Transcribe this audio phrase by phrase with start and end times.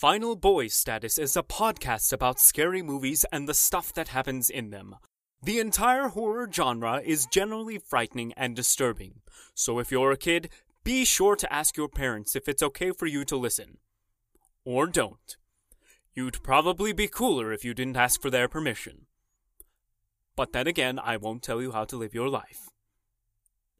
[0.00, 4.70] Final Boys Status is a podcast about scary movies and the stuff that happens in
[4.70, 4.96] them.
[5.42, 9.20] The entire horror genre is generally frightening and disturbing,
[9.54, 10.48] so if you're a kid,
[10.84, 13.76] be sure to ask your parents if it's okay for you to listen.
[14.64, 15.36] Or don't.
[16.14, 19.04] You'd probably be cooler if you didn't ask for their permission.
[20.34, 22.70] But then again, I won't tell you how to live your life.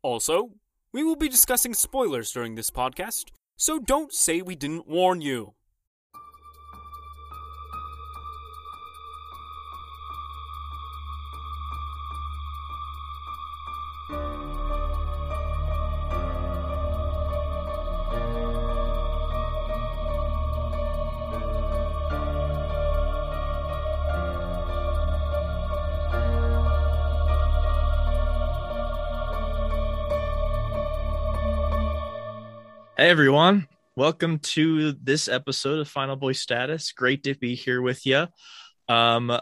[0.02, 0.50] Also,
[0.92, 5.54] we will be discussing spoilers during this podcast, so don't say we didn't warn you.
[33.00, 36.92] Hey everyone, welcome to this episode of Final Boy Status.
[36.92, 38.26] Great to be here with you.
[38.90, 39.40] Um,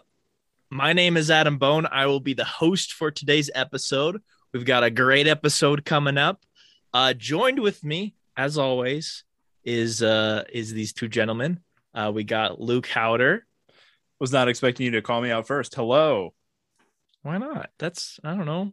[0.70, 1.84] my name is Adam Bone.
[1.90, 4.22] I will be the host for today's episode.
[4.52, 6.46] We've got a great episode coming up.
[6.94, 9.24] Uh, joined with me, as always,
[9.64, 11.58] is uh, is these two gentlemen.
[11.92, 13.40] Uh, we got Luke Howder.
[14.20, 15.74] Was not expecting you to call me out first.
[15.74, 16.32] Hello.
[17.22, 17.70] Why not?
[17.80, 18.72] That's I don't know.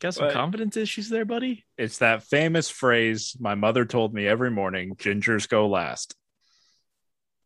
[0.00, 0.34] Got some What?
[0.34, 1.64] confidence issues there, buddy.
[1.78, 6.14] It's that famous phrase my mother told me every morning gingers go last.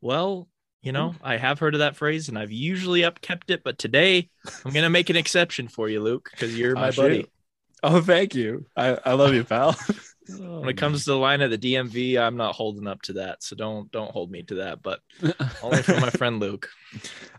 [0.01, 0.49] Well,
[0.83, 1.17] you know, hmm.
[1.23, 4.31] I have heard of that phrase and I've usually upkept it, but today
[4.65, 7.23] I'm gonna make an exception for you, Luke, because you're my buddy.
[7.23, 7.31] shoot.
[7.83, 8.67] Oh, thank you.
[8.77, 9.77] I, I love you, pal.
[10.39, 13.43] When it comes to the line of the DMV, I'm not holding up to that,
[13.43, 14.83] so don't don't hold me to that.
[14.83, 15.01] But
[15.63, 16.69] only for my friend Luke.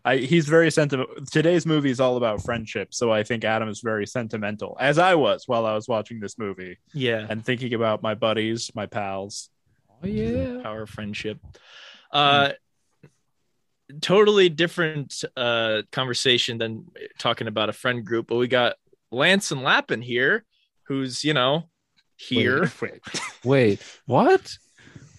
[0.03, 1.25] I, he's very sentimental.
[1.25, 2.93] Today's movie is all about friendship.
[2.93, 6.37] So I think Adam is very sentimental, as I was while I was watching this
[6.37, 9.49] movie Yeah, and thinking about my buddies, my pals.
[10.03, 10.61] Oh yeah.
[10.63, 11.39] power of friendship.
[12.11, 12.51] Uh,
[13.99, 16.85] totally different uh conversation than
[17.17, 18.75] talking about a friend group, but we got
[19.11, 20.45] Lanson Lappin here,
[20.87, 21.69] who's you know
[22.27, 22.71] here.
[22.81, 23.01] Wait,
[23.43, 24.57] Wait, what?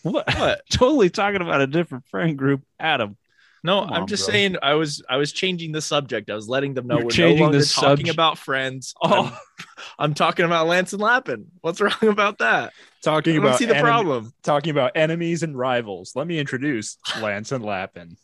[0.03, 0.35] What?
[0.35, 0.63] What?
[0.71, 3.17] totally talking about a different friend group, Adam.
[3.65, 4.33] No, Come I'm on, just bro.
[4.33, 6.29] saying I was I was changing the subject.
[6.31, 8.93] I was letting them know You're we're changing no longer the talking subj- about friends.
[9.03, 9.27] Oh.
[9.27, 9.65] I'm,
[9.99, 11.47] I'm talking about Lanson Lappin.
[11.61, 12.71] What's wrong about that?
[12.71, 14.33] I talking don't about see the problem.
[14.43, 16.13] talking about enemies and rivals.
[16.17, 18.17] Let me introduce Lanson Lappin.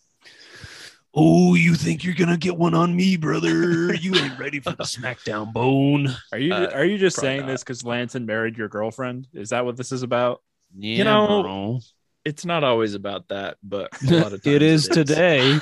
[1.20, 3.92] Oh, you think you're gonna get one on me, brother?
[3.98, 6.14] You ain't ready for the SmackDown bone.
[6.30, 7.48] Are you Uh, are you just saying not.
[7.48, 9.26] this because Lanson married your girlfriend?
[9.34, 10.42] Is that what this is about?
[10.78, 11.80] Yeah, know, bro.
[12.24, 15.06] It's not always about that, but a lot of times it is it is.
[15.08, 15.58] today.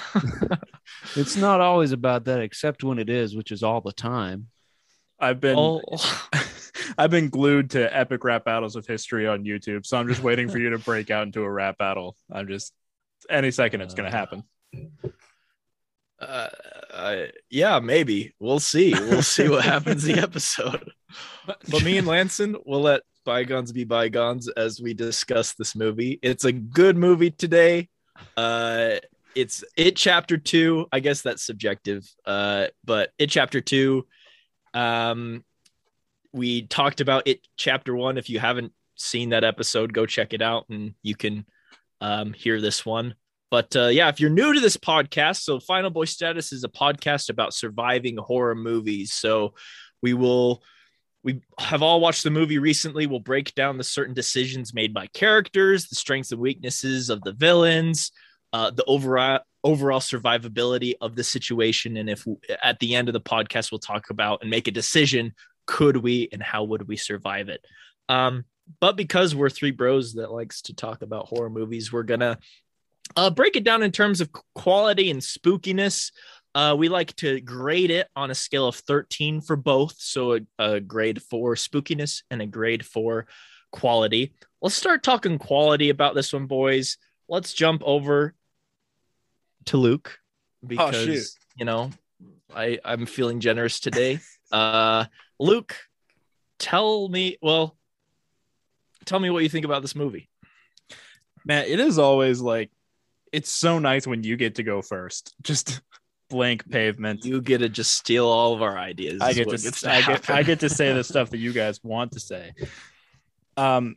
[1.17, 4.49] it's not always about that, except when it is, which is all the time.
[5.19, 5.81] I've been Oh,
[6.99, 10.51] I've been glued to epic rap battles of history on YouTube, so I'm just waiting
[10.51, 12.15] for you to break out into a rap battle.
[12.31, 12.75] I'm just
[13.31, 14.45] any second it's gonna happen.
[16.21, 16.49] Uh,
[16.93, 17.17] uh,
[17.51, 18.93] yeah, maybe we'll see.
[18.93, 20.91] We'll see what happens in the episode.
[21.47, 26.19] But me and Lanson will let bygones be bygones as we discuss this movie.
[26.23, 27.89] It's a good movie today.
[28.37, 28.97] Uh,
[29.35, 30.87] it's it chapter two.
[30.91, 32.03] I guess that's subjective.
[32.25, 34.07] Uh, but it chapter two.
[34.73, 35.45] Um,
[36.33, 38.17] we talked about it chapter one.
[38.17, 41.45] If you haven't seen that episode, go check it out, and you can
[42.01, 43.15] um, hear this one.
[43.51, 46.69] But uh, yeah, if you're new to this podcast, so Final Boy Status is a
[46.69, 49.13] podcast about surviving horror movies.
[49.13, 49.55] So
[50.03, 50.63] we will,
[51.23, 53.07] we have all watched the movie recently.
[53.07, 57.33] We'll break down the certain decisions made by characters, the strengths and weaknesses of the
[57.33, 58.11] villains,
[58.53, 62.25] uh, the overall overall survivability of the situation, and if
[62.63, 65.35] at the end of the podcast we'll talk about and make a decision:
[65.67, 67.65] could we and how would we survive it?
[68.09, 68.45] Um,
[68.81, 72.39] but because we're three bros that likes to talk about horror movies, we're gonna
[73.15, 76.11] uh, break it down in terms of quality and spookiness.
[76.55, 79.95] Uh, we like to grade it on a scale of 13 for both.
[79.99, 83.27] So a, a grade for spookiness and a grade for
[83.73, 84.33] quality.
[84.63, 86.97] Let's start talking quality about this one, boys.
[87.29, 88.35] Let's jump over
[89.67, 90.19] to Luke
[90.67, 91.27] because, shoot.
[91.57, 91.91] you know,
[92.55, 94.19] I, I'm feeling generous today.
[94.53, 95.07] Uh,
[95.41, 95.77] Luke,
[96.61, 97.77] tell me, well,
[99.05, 100.29] tell me what you think about this movie.
[101.45, 102.71] Man, it is always like
[103.37, 105.35] it's so nice when you get to go first.
[105.43, 105.83] Just
[106.31, 107.23] blank pavement.
[107.27, 109.21] You get to just steal all of our ideas.
[109.21, 110.31] I get what to, I get.
[110.31, 112.55] I get to say the stuff that you guys want to say.
[113.59, 113.97] Um,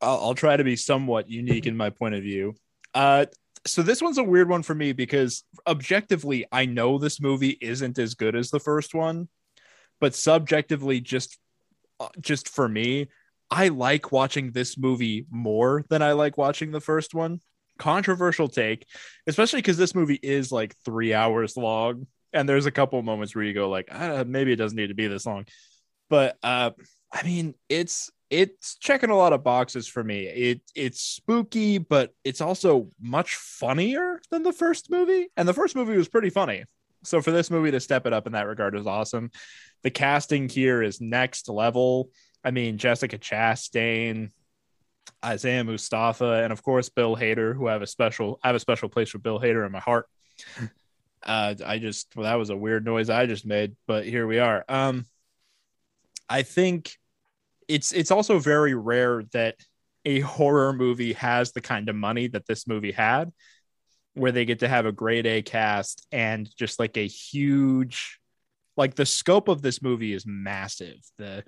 [0.00, 2.56] I'll, I'll try to be somewhat unique in my point of view.
[2.92, 3.26] Uh,
[3.64, 8.00] so this one's a weird one for me because objectively, I know this movie isn't
[8.00, 9.28] as good as the first one,
[10.00, 11.38] but subjectively, just
[12.00, 13.10] uh, just for me,
[13.48, 17.40] I like watching this movie more than I like watching the first one.
[17.78, 18.86] Controversial take,
[19.26, 23.44] especially because this movie is like three hours long, and there's a couple moments where
[23.44, 25.46] you go like, ah, maybe it doesn't need to be this long,
[26.08, 26.70] but uh,
[27.12, 30.26] I mean, it's it's checking a lot of boxes for me.
[30.26, 35.76] It it's spooky, but it's also much funnier than the first movie, and the first
[35.76, 36.64] movie was pretty funny.
[37.04, 39.30] So for this movie to step it up in that regard is awesome.
[39.82, 42.10] The casting here is next level.
[42.44, 44.30] I mean, Jessica Chastain,
[45.24, 48.60] Isaiah Mustafa, and of course Bill Hader, who I have a special I have a
[48.60, 50.06] special place for Bill Hader in my heart.
[51.24, 54.40] Uh, I just well, that was a weird noise I just made, but here we
[54.40, 54.64] are.
[54.68, 55.06] Um,
[56.28, 56.96] I think
[57.68, 59.56] it's it's also very rare that
[60.04, 63.32] a horror movie has the kind of money that this movie had,
[64.14, 68.18] where they get to have a grade A cast and just like a huge,
[68.76, 70.98] like the scope of this movie is massive.
[71.18, 71.44] The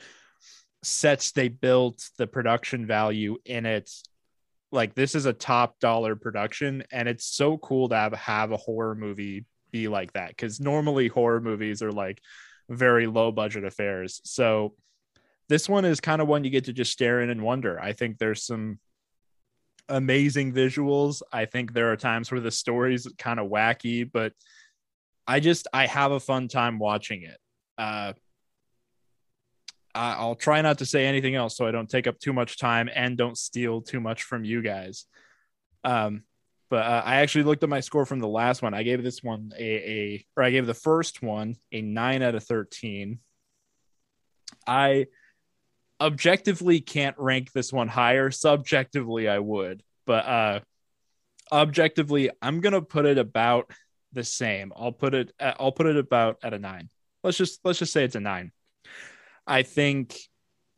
[0.85, 3.91] sets they built, the production value in it.
[4.73, 8.57] Like this is a top dollar production, and it's so cool to have have a
[8.57, 12.21] horror movie be like that because normally horror movies are like
[12.69, 14.21] very low budget affairs.
[14.25, 14.75] So
[15.49, 17.79] this one is kind of one you get to just stare in and wonder.
[17.81, 18.79] I think there's some
[19.89, 21.23] amazing visuals.
[21.33, 24.33] I think there are times where the story's kind of wacky, but
[25.27, 27.39] I just I have a fun time watching it.
[27.77, 28.13] Uh,
[29.95, 32.91] I'll try not to say anything else so I don't take up too much time
[32.93, 35.07] and don't steal too much from you guys.
[35.85, 36.25] Um,
[36.71, 38.75] but uh, I actually looked at my score from the last one.
[38.75, 42.35] I gave this one a, a or I gave the first one a nine out
[42.35, 43.21] of 13.
[44.67, 45.07] I
[46.01, 48.31] objectively can't rank this one higher.
[48.31, 50.61] Subjectively, I would, but uh,
[51.53, 53.71] objectively, I'm gonna put it about
[54.13, 54.73] the same.
[54.75, 55.33] I'll put it.
[55.39, 56.89] I'll put it about at a nine.
[57.23, 58.53] Let's just let's just say it's a nine.
[59.47, 60.19] I think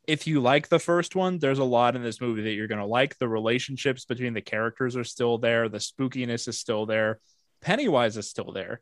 [0.07, 2.81] if you like the first one, there's a lot in this movie that you're going
[2.81, 3.19] to like.
[3.19, 7.21] The relationships between the characters are still there, the spookiness is still there,
[7.61, 8.81] Pennywise is still there.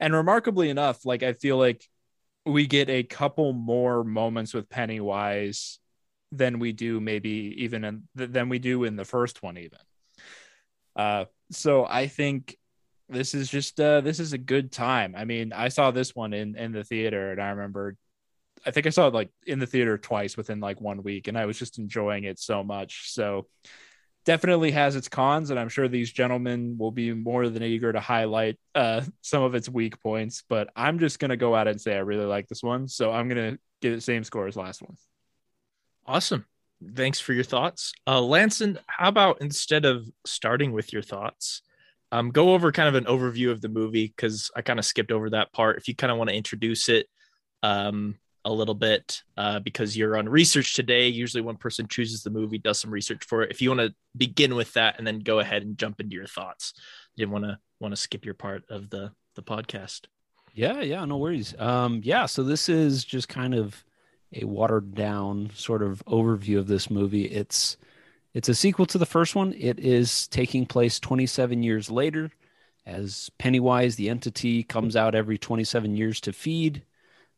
[0.00, 1.84] And remarkably enough, like I feel like
[2.44, 5.78] we get a couple more moments with Pennywise
[6.32, 9.78] than we do maybe even in, than we do in the first one even.
[10.96, 12.56] Uh so I think
[13.08, 15.14] this is just uh this is a good time.
[15.16, 17.96] I mean, I saw this one in in the theater and I remember
[18.66, 21.38] I think I saw it like in the theater twice within like one week, and
[21.38, 23.12] I was just enjoying it so much.
[23.12, 23.46] So
[24.24, 28.00] definitely has its cons, and I'm sure these gentlemen will be more than eager to
[28.00, 30.42] highlight uh, some of its weak points.
[30.48, 33.28] But I'm just gonna go out and say I really like this one, so I'm
[33.28, 34.96] gonna give it the same score as last one.
[36.06, 36.46] Awesome.
[36.94, 37.92] Thanks for your thoughts.
[38.06, 41.62] Uh, Lanson, how about instead of starting with your thoughts,
[42.12, 45.10] um, go over kind of an overview of the movie because I kind of skipped
[45.10, 45.78] over that part.
[45.78, 47.06] If you kind of want to introduce it,
[47.62, 51.08] um, a little bit uh, because you're on research today.
[51.08, 53.50] Usually, one person chooses the movie, does some research for it.
[53.50, 56.26] If you want to begin with that and then go ahead and jump into your
[56.26, 56.74] thoughts,
[57.14, 60.02] you didn't want to want to skip your part of the the podcast.
[60.54, 61.54] Yeah, yeah, no worries.
[61.58, 63.84] Um, yeah, so this is just kind of
[64.32, 67.24] a watered down sort of overview of this movie.
[67.24, 67.76] It's
[68.34, 69.54] it's a sequel to the first one.
[69.56, 72.30] It is taking place 27 years later,
[72.84, 76.82] as Pennywise, the entity, comes out every 27 years to feed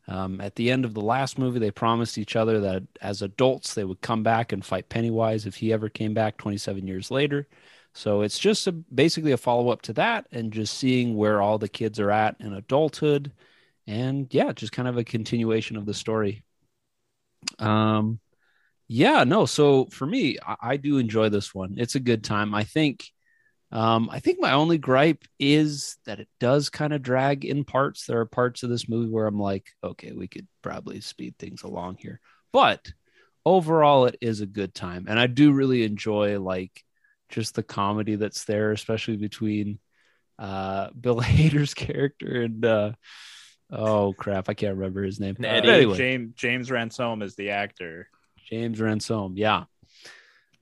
[0.09, 3.75] um, at the end of the last movie, they promised each other that as adults
[3.75, 7.49] they would come back and fight Pennywise if he ever came back 27 years later.
[7.93, 11.59] So it's just a, basically a follow up to that and just seeing where all
[11.59, 13.33] the kids are at in adulthood.
[13.87, 16.45] And yeah, just kind of a continuation of the story.
[17.59, 18.21] Um,
[18.89, 19.47] yeah, no.
[19.47, 21.75] So for me, I, I do enjoy this one.
[21.79, 22.55] It's a good time.
[22.55, 23.11] I think
[23.73, 28.07] um, I think my only gripe is that it does kind of drag in parts.
[28.07, 31.63] There are parts of this movie where I'm like, okay, we could probably speed things
[31.63, 32.21] along here.
[32.53, 32.93] But
[33.45, 35.07] overall, it is a good time.
[35.09, 36.85] And I do really enjoy like
[37.29, 39.81] just the comedy that's there, especially between
[40.39, 42.93] uh, Bill Hader's character and uh,
[43.71, 45.37] oh crap, I can't remember his name.
[45.43, 45.97] Uh, anyway.
[45.97, 48.09] James James Ransone is the actor.
[48.49, 49.65] James Ransone, yeah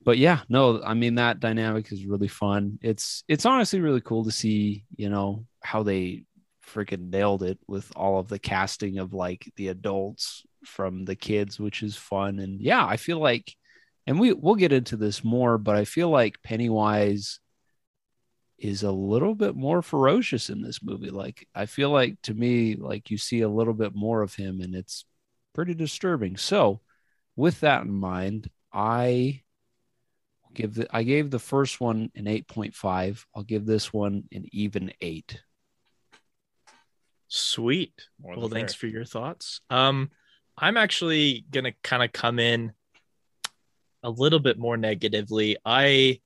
[0.05, 2.77] but yeah, no, I mean that dynamic is really fun.
[2.81, 6.25] It's it's honestly really cool to see, you know, how they
[6.65, 11.59] freaking nailed it with all of the casting of like the adults from the kids,
[11.59, 12.39] which is fun.
[12.39, 13.55] And yeah, I feel like
[14.05, 17.39] and we we'll get into this more, but I feel like Pennywise
[18.59, 21.09] is a little bit more ferocious in this movie.
[21.09, 24.61] Like I feel like to me, like you see a little bit more of him
[24.61, 25.03] and it's
[25.55, 26.37] pretty disturbing.
[26.37, 26.81] So
[27.35, 29.41] with that in mind, I
[30.55, 33.25] give the I gave the first one an 8.5.
[33.35, 35.41] I'll give this one an even 8.
[37.27, 37.93] Sweet.
[38.21, 39.61] Well, thanks for your thoughts.
[39.69, 40.11] Um
[40.57, 42.71] I'm actually going to kind of come in
[44.03, 45.57] a little bit more negatively.
[45.65, 46.21] I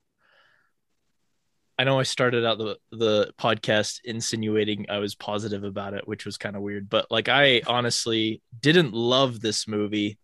[1.78, 6.26] I know I started out the the podcast insinuating I was positive about it, which
[6.26, 10.18] was kind of weird, but like I honestly didn't love this movie.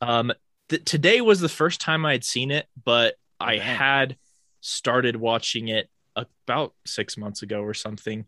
[0.00, 0.32] Um,
[0.68, 4.16] th- today was the first time I had seen it, but I had
[4.60, 8.24] started watching it about six months ago or something.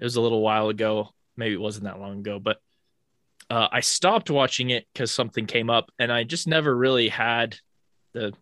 [0.00, 1.10] It was a little while ago.
[1.36, 2.58] Maybe it wasn't that long ago, but
[3.50, 7.56] uh, I stopped watching it because something came up, and I just never really had
[8.12, 8.32] the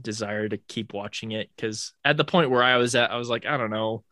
[0.00, 3.28] desire to keep watching it because at the point where I was at, I was
[3.28, 4.04] like, I don't know,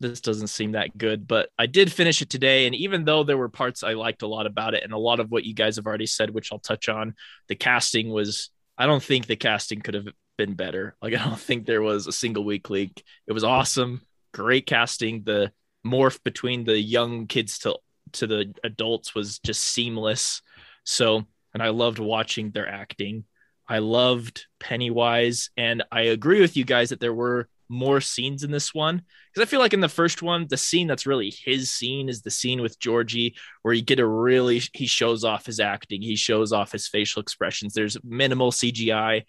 [0.00, 1.28] this doesn't seem that good.
[1.28, 4.26] But I did finish it today, and even though there were parts I liked a
[4.26, 6.58] lot about it, and a lot of what you guys have already said, which I'll
[6.58, 7.14] touch on,
[7.48, 8.50] the casting was.
[8.78, 10.96] I don't think the casting could have been better.
[11.02, 13.02] Like I don't think there was a single weak link.
[13.26, 14.02] It was awesome,
[14.32, 15.22] great casting.
[15.24, 15.52] The
[15.86, 17.78] morph between the young kids to
[18.12, 20.42] to the adults was just seamless.
[20.84, 23.24] So, and I loved watching their acting.
[23.68, 28.50] I loved Pennywise, and I agree with you guys that there were more scenes in
[28.50, 31.70] this one because I feel like in the first one, the scene that's really his
[31.70, 35.60] scene is the scene with Georgie, where you get a really he shows off his
[35.60, 37.72] acting, he shows off his facial expressions.
[37.72, 39.22] There's minimal CGI.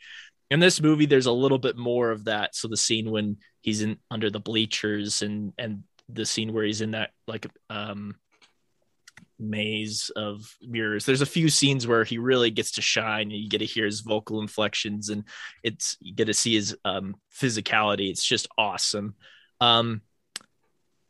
[0.49, 2.55] In this movie, there's a little bit more of that.
[2.55, 6.81] So the scene when he's in under the bleachers and and the scene where he's
[6.81, 8.15] in that like um
[9.41, 11.05] maze of mirrors.
[11.05, 13.85] There's a few scenes where he really gets to shine and you get to hear
[13.85, 15.23] his vocal inflections and
[15.63, 18.09] it's you get to see his um, physicality.
[18.09, 19.15] It's just awesome.
[19.59, 20.01] Um,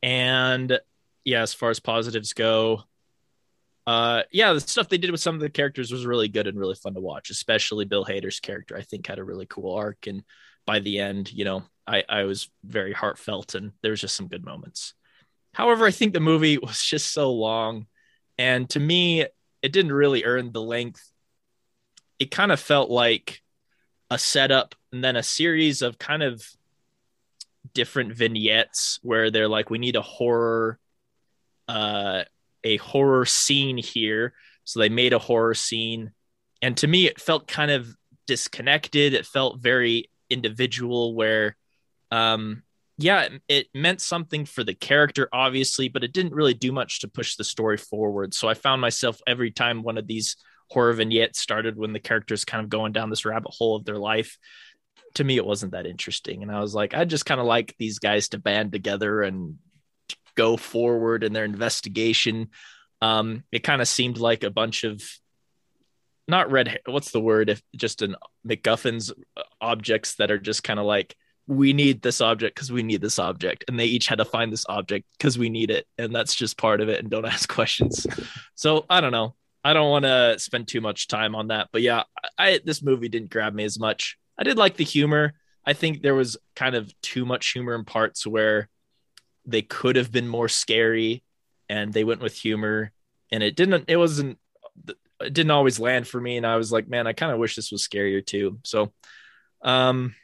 [0.02, 0.80] and
[1.24, 2.84] yeah, as far as positives go,
[3.88, 6.60] uh, yeah, the stuff they did with some of the characters was really good and
[6.60, 8.78] really fun to watch, especially Bill Hader's character.
[8.78, 10.24] I think had a really cool arc, and
[10.66, 14.28] by the end, you know, I I was very heartfelt, and there was just some
[14.28, 14.94] good moments.
[15.54, 17.88] However, I think the movie was just so long
[18.42, 19.22] and to me,
[19.62, 21.08] it didn't really earn the length.
[22.18, 23.44] It kind of felt like
[24.10, 26.44] a setup and then a series of kind of
[27.76, 30.80] different vignettes where they're like, we need a horror,
[31.68, 32.24] uh,
[32.64, 34.34] a horror scene here.
[34.64, 36.12] So they made a horror scene.
[36.64, 37.96] And to me, it felt kind of
[38.26, 39.14] disconnected.
[39.14, 41.58] It felt very individual where
[42.10, 42.64] um,
[43.02, 47.08] yeah, it, meant something for the character, obviously, but it didn't really do much to
[47.08, 48.34] push the story forward.
[48.34, 50.38] So I found myself every time one of these
[50.70, 53.98] horror vignettes started when the characters kind of going down this rabbit hole of their
[53.98, 54.38] life.
[55.16, 56.44] To me, it wasn't that interesting.
[56.44, 59.58] And I was like, I just kind of like these guys to band together and
[60.36, 62.50] go forward in their investigation.
[63.02, 65.04] Um, it kind of seemed like a bunch of
[66.28, 67.50] not red, what's the word?
[67.50, 68.16] If just an
[68.48, 71.16] MacGuffins uh, objects that are just kind of like,
[71.48, 74.52] we need this object because we need this object and they each had to find
[74.52, 77.50] this object because we need it and that's just part of it and don't ask
[77.50, 78.06] questions.
[78.56, 79.36] So i don't know.
[79.64, 82.04] I don't want to spend too much time on that but yeah
[82.38, 84.18] I, this movie didn't grab me as much.
[84.38, 85.34] I did like the humor.
[85.66, 88.70] I think there was kind of too much humor in parts where
[89.46, 91.24] they could have been more scary
[91.70, 92.92] and they went with humor
[93.32, 94.38] and it didn't it wasn't
[94.88, 97.56] it didn't always land for me and i was like man i kind of wish
[97.56, 98.60] this was scarier too.
[98.64, 98.92] So
[99.64, 100.16] um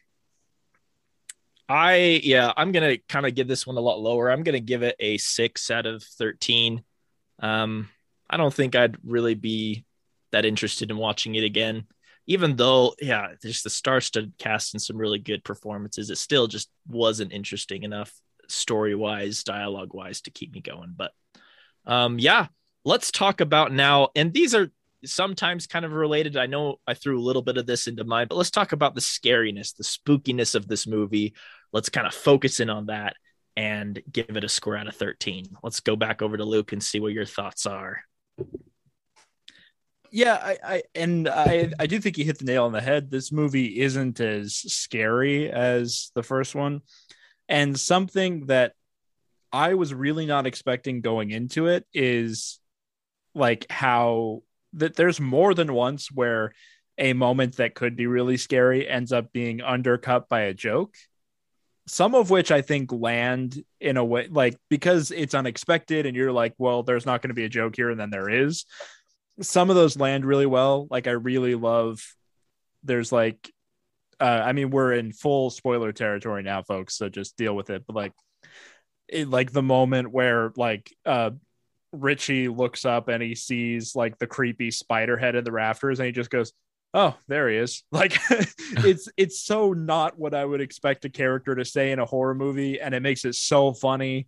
[1.70, 4.32] I yeah, I'm gonna kind of give this one a lot lower.
[4.32, 6.84] I'm gonna give it a six out of thirteen.
[7.40, 7.90] Um,
[8.30, 9.86] I don't think I'd really be
[10.32, 11.86] that interested in watching it again.
[12.26, 16.70] Even though, yeah, just the star-studded cast and some really good performances, it still just
[16.86, 18.14] wasn't interesting enough
[18.50, 20.94] story-wise, dialogue-wise to keep me going.
[20.96, 21.12] But
[21.86, 22.48] um, yeah,
[22.84, 24.10] let's talk about now.
[24.14, 24.72] And these are
[25.06, 26.38] sometimes kind of related.
[26.38, 28.96] I know I threw a little bit of this into mine, but let's talk about
[28.96, 31.34] the scariness, the spookiness of this movie.
[31.74, 33.16] Let's kind of focus in on that
[33.56, 35.46] and give it a score out of 13.
[35.63, 38.01] Let's go back over to Luke and see what your thoughts are.
[40.10, 43.12] Yeah, I, I and I I do think you hit the nail on the head.
[43.12, 46.82] This movie isn't as scary as the first one.
[47.50, 48.74] And something that
[49.51, 52.60] I was really not expecting going into it is
[53.34, 54.44] like how
[54.78, 56.54] that there's more than once where
[56.98, 60.96] a moment that could be really scary ends up being undercut by a joke
[61.88, 66.34] some of which I think land in a way like because it's unexpected and you're
[66.34, 68.66] like, well, there's not going to be a joke here, and then there is.
[69.42, 70.88] Some of those land really well.
[70.92, 72.04] Like I really love.
[72.84, 73.52] There's like,
[74.20, 76.98] uh, I mean, we're in full spoiler territory now, folks.
[76.98, 77.86] So just deal with it.
[77.88, 78.14] But like,
[79.08, 81.32] it, like the moment where like uh
[81.91, 86.06] Richie looks up and he sees like the creepy spider head in the rafters and
[86.06, 86.53] he just goes,
[86.94, 87.84] Oh, there he is.
[87.91, 92.06] Like it's it's so not what I would expect a character to say in a
[92.06, 94.27] horror movie, and it makes it so funny.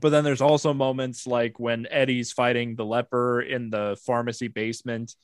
[0.00, 5.14] But then there's also moments like when Eddie's fighting the leper in the pharmacy basement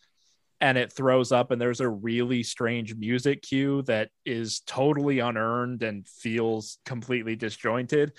[0.63, 5.83] and it throws up and there's a really strange music cue that is totally unearned
[5.83, 8.13] and feels completely disjointed.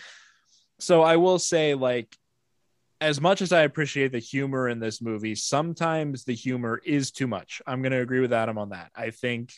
[0.79, 2.15] So I will say like
[3.03, 7.27] as much as I appreciate the humor in this movie, sometimes the humor is too
[7.27, 7.61] much.
[7.67, 8.91] I'm going to agree with Adam on that.
[8.95, 9.51] I think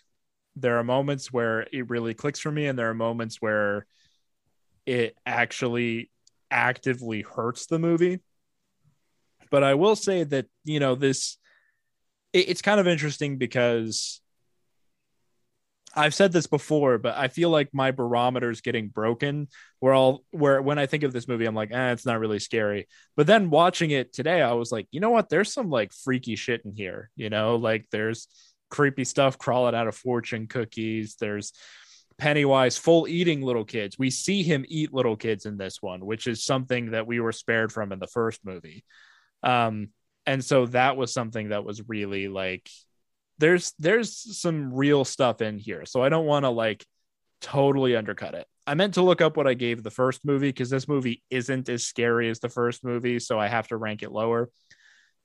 [0.56, 3.86] there are moments where it really clicks for me and there are moments where
[4.88, 6.10] it actually
[6.50, 8.20] actively hurts the movie.
[9.52, 11.38] But I will say that, you know, this
[12.34, 14.22] it, it's kind of interesting because
[15.96, 19.48] I've said this before, but I feel like my barometer is getting broken.
[19.80, 22.40] Where all where when I think of this movie, I'm like, eh, it's not really
[22.40, 22.88] scary.
[23.16, 25.30] But then watching it today, I was like, you know what?
[25.30, 27.10] There's some like freaky shit in here.
[27.16, 28.28] You know, like there's
[28.70, 31.16] creepy stuff crawling out of fortune cookies.
[31.20, 31.54] There's
[32.18, 34.00] Pennywise full eating little kids.
[34.00, 37.34] We see him eat little kids in this one, which is something that we were
[37.34, 38.86] spared from in the first movie.
[39.44, 39.90] Um,
[40.26, 42.70] and so that was something that was really like
[43.38, 45.86] there's there's some real stuff in here.
[45.86, 46.86] So i don't want to like
[47.42, 48.48] totally undercut it.
[48.68, 51.70] I meant to look up what i gave the first movie because this movie isn't
[51.70, 54.50] as scary as the first movie so i have to rank it lower.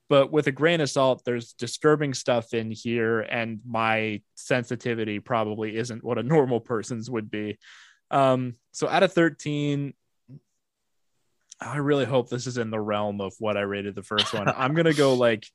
[0.09, 5.77] But with a grain of salt there's disturbing stuff in here and my sensitivity probably
[5.77, 7.59] isn't what a normal person's would be.
[8.11, 9.95] Um so out of 13
[11.61, 14.49] I really hope this is in the realm of what I rated the first one.
[14.57, 15.47] I'm gonna go like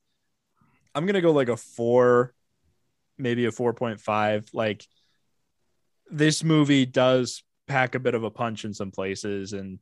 [0.94, 2.34] I'm gonna go like a four,
[3.17, 4.50] maybe a 4.5.
[4.53, 4.86] Like
[6.10, 9.79] this movie does pack a bit of a punch in some places and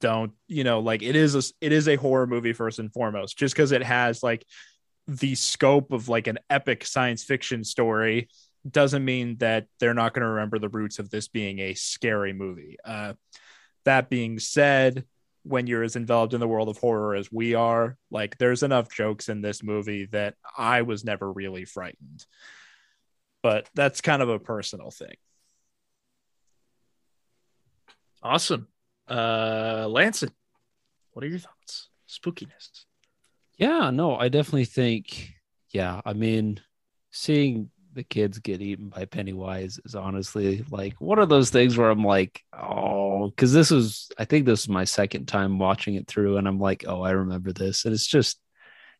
[0.00, 3.38] don't you know like it is a it is a horror movie first and foremost
[3.38, 4.44] just because it has like
[5.06, 8.28] the scope of like an epic science fiction story
[8.70, 12.34] doesn't mean that they're not going to remember the roots of this being a scary
[12.34, 13.14] movie uh
[13.84, 15.04] that being said
[15.48, 17.96] when you're as involved in the world of horror as we are.
[18.10, 22.24] Like, there's enough jokes in this movie that I was never really frightened.
[23.48, 25.14] But that's kind of a personal thing.
[28.22, 28.68] Awesome.
[29.08, 30.32] Uh Lanson,
[31.12, 31.88] what are your thoughts?
[32.06, 32.84] Spookiness.
[33.56, 35.32] Yeah, no, I definitely think,
[35.70, 36.60] yeah, I mean,
[37.10, 41.88] seeing the kids get eaten by Pennywise is honestly like one of those things where
[41.88, 46.06] I'm like, oh, because this was, I think this is my second time watching it
[46.06, 48.38] through, and I'm like, oh, I remember this, and it's just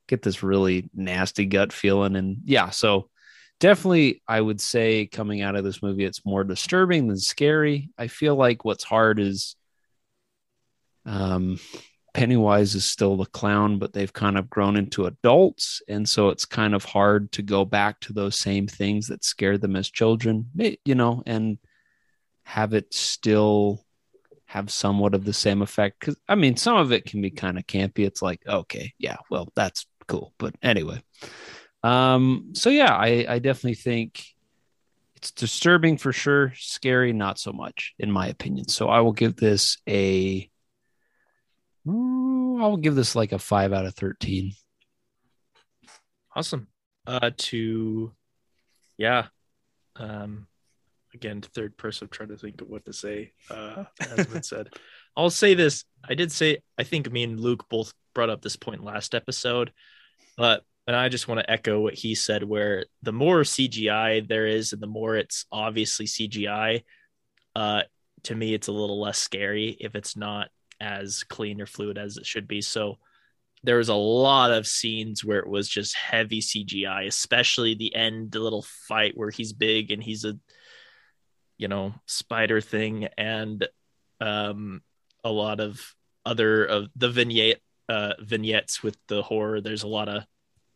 [0.06, 3.10] get this really nasty gut feeling, and yeah, so
[3.60, 7.90] definitely, I would say coming out of this movie, it's more disturbing than scary.
[7.98, 9.56] I feel like what's hard is,
[11.04, 11.58] um,
[12.14, 15.82] Pennywise is still the clown, but they've kind of grown into adults.
[15.88, 19.60] And so it's kind of hard to go back to those same things that scared
[19.60, 20.50] them as children,
[20.84, 21.58] you know, and
[22.42, 23.84] have it still
[24.46, 26.00] have somewhat of the same effect.
[26.00, 28.06] Cause I mean, some of it can be kind of campy.
[28.06, 30.32] It's like, okay, yeah, well, that's cool.
[30.38, 31.02] But anyway.
[31.82, 34.24] Um, so yeah, I, I definitely think
[35.16, 38.68] it's disturbing for sure, scary, not so much, in my opinion.
[38.68, 40.48] So I will give this a
[41.88, 44.52] I'll give this like a five out of 13.
[46.34, 46.68] Awesome.
[47.06, 48.12] Uh, to,
[48.96, 49.26] yeah.
[49.96, 50.46] Um,
[51.14, 53.32] again, third person, I'm trying to think of what to say.
[53.50, 54.68] Uh, as been said,
[55.16, 55.84] I'll say this.
[56.08, 59.72] I did say, I think me and Luke both brought up this point last episode,
[60.36, 64.46] but, and I just want to echo what he said, where the more CGI there
[64.46, 66.82] is and the more it's obviously CGI,
[67.54, 67.82] uh,
[68.22, 70.48] to me, it's a little less scary if it's not
[70.80, 72.62] as clean or fluid as it should be.
[72.62, 72.96] So
[73.62, 78.32] there was a lot of scenes where it was just heavy CGI, especially the end,
[78.32, 80.38] the little fight where he's big and he's a,
[81.58, 83.68] you know, spider thing, and
[84.22, 84.80] um,
[85.22, 89.60] a lot of other of the vignette uh, vignettes with the horror.
[89.60, 90.24] There's a lot of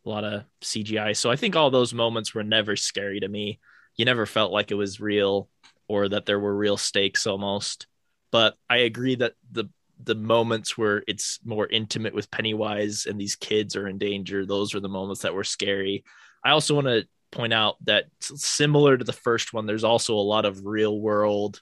[0.05, 1.15] a lot of CGI.
[1.15, 3.59] So I think all those moments were never scary to me.
[3.95, 5.49] You never felt like it was real
[5.87, 7.87] or that there were real stakes almost.
[8.31, 9.69] But I agree that the
[10.03, 14.75] the moments where it's more intimate with Pennywise and these kids are in danger, those
[14.75, 16.03] are the moments that were scary.
[16.43, 20.17] I also want to point out that similar to the first one, there's also a
[20.17, 21.61] lot of real world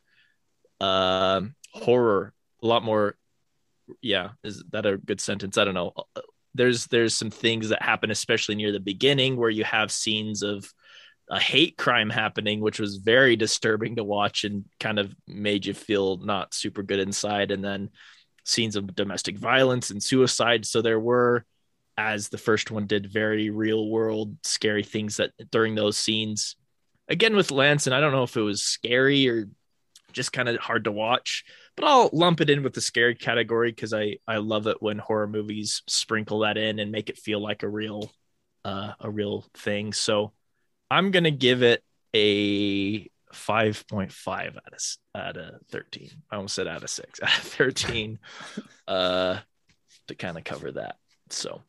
[0.79, 1.41] uh,
[1.73, 3.15] horror, a lot more.
[4.01, 5.57] Yeah, is that a good sentence?
[5.57, 5.93] I don't know.
[6.53, 10.71] There's there's some things that happen, especially near the beginning, where you have scenes of
[11.29, 15.73] a hate crime happening, which was very disturbing to watch and kind of made you
[15.73, 17.51] feel not super good inside.
[17.51, 17.89] And then
[18.43, 20.65] scenes of domestic violence and suicide.
[20.65, 21.45] So there were,
[21.97, 26.55] as the first one did, very real world, scary things that during those scenes.
[27.07, 29.47] Again, with Lanson, I don't know if it was scary or
[30.11, 31.45] just kind of hard to watch,
[31.81, 34.99] but I'll lump it in with the scary category because I I love it when
[34.99, 38.13] horror movies sprinkle that in and make it feel like a real
[38.63, 39.91] uh, a real thing.
[39.91, 40.31] So
[40.89, 44.81] I'm gonna give it a 5.5 out of
[45.15, 46.09] out of 13.
[46.29, 48.19] I almost said out of six, out of 13,
[48.87, 49.39] uh,
[50.07, 50.97] to kind of cover that.
[51.31, 51.63] So,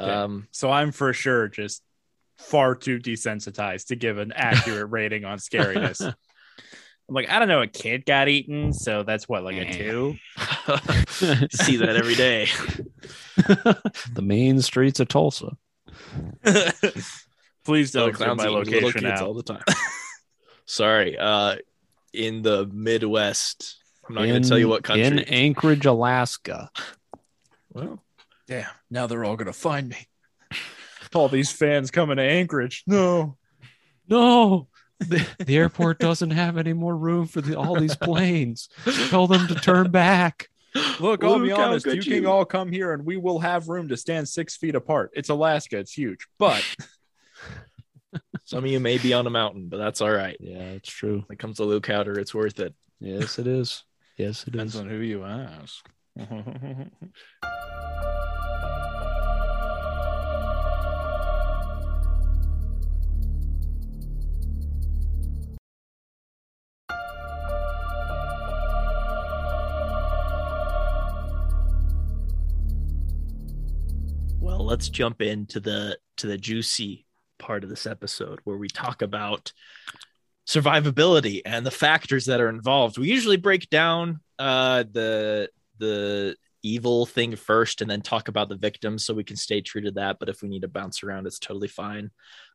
[0.00, 1.82] um, so I'm for sure just
[2.38, 6.14] far too desensitized to give an accurate rating on scariness.
[7.08, 10.16] I'm like, I don't know, a kid got eaten, so that's what, like a two?
[11.50, 12.48] see that every day.
[14.12, 15.56] the main streets of Tulsa.
[17.64, 19.22] Please don't Little give clowns my location kids out.
[19.22, 19.62] all the time.
[20.66, 21.56] Sorry, uh,
[22.12, 23.76] in the Midwest.
[24.06, 25.06] I'm not going to tell you what country.
[25.06, 26.70] In Anchorage, Alaska.
[27.72, 28.02] well,
[28.48, 30.08] Damn, now they're all gonna find me.
[31.14, 32.82] All these fans coming to Anchorage.
[32.86, 33.36] No.
[34.08, 34.68] No,
[35.00, 38.68] the, the airport doesn't have any more room for the, all these planes.
[39.08, 40.48] Tell them to turn back.
[41.00, 43.68] Look, I'll be honest, you good can you- all come here and we will have
[43.68, 45.10] room to stand six feet apart.
[45.14, 46.26] It's Alaska, it's huge.
[46.38, 46.64] But
[48.44, 50.36] some of you may be on a mountain, but that's all right.
[50.40, 51.24] Yeah, it's true.
[51.26, 52.74] When it comes to Luke Cowder, it's worth it.
[53.00, 53.84] Yes, it is.
[54.16, 54.80] Yes, it depends is.
[54.80, 55.88] on who you ask.
[74.58, 77.06] Well, let's jump into the to the juicy
[77.38, 79.52] part of this episode where we talk about
[80.48, 82.98] survivability and the factors that are involved.
[82.98, 88.56] We usually break down uh, the the evil thing first and then talk about the
[88.56, 90.18] victims so we can stay true to that.
[90.18, 92.10] But if we need to bounce around, it's totally fine.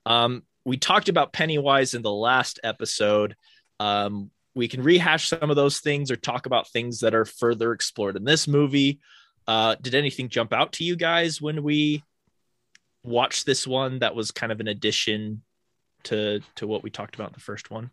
[0.06, 3.38] Um, we talked about Pennywise in the last episode.
[3.80, 7.72] Um, we can rehash some of those things or talk about things that are further
[7.72, 9.00] explored in this movie.
[9.48, 12.04] Uh, did anything jump out to you guys when we
[13.04, 15.42] watched this one that was kind of an addition
[16.04, 17.92] to to what we talked about in the first one?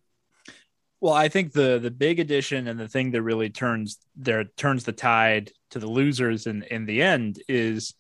[1.01, 4.85] Well, I think the the big addition and the thing that really turns there turns
[4.85, 7.95] the tide to the losers in in the end is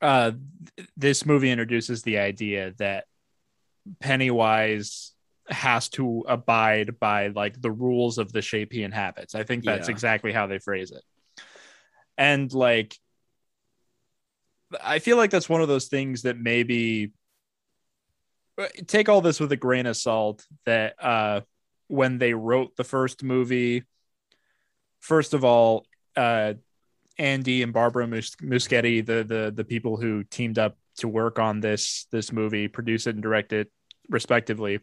[0.00, 0.32] uh
[0.96, 3.04] this movie introduces the idea that
[4.00, 5.12] Pennywise
[5.48, 9.34] has to abide by like the rules of the shape he inhabits.
[9.34, 9.92] I think that's Yeah.
[9.92, 11.02] exactly how they phrase it.
[12.18, 12.94] And like
[14.82, 17.12] I feel like that's one of those things that maybe
[18.86, 21.40] take all this with a grain of salt that uh
[21.86, 23.84] when they wrote the first movie
[25.00, 26.54] first of all uh
[27.18, 31.60] Andy and Barbara Mus- Muschetti the the the people who teamed up to work on
[31.60, 33.70] this this movie produce it and direct it
[34.10, 34.80] respectively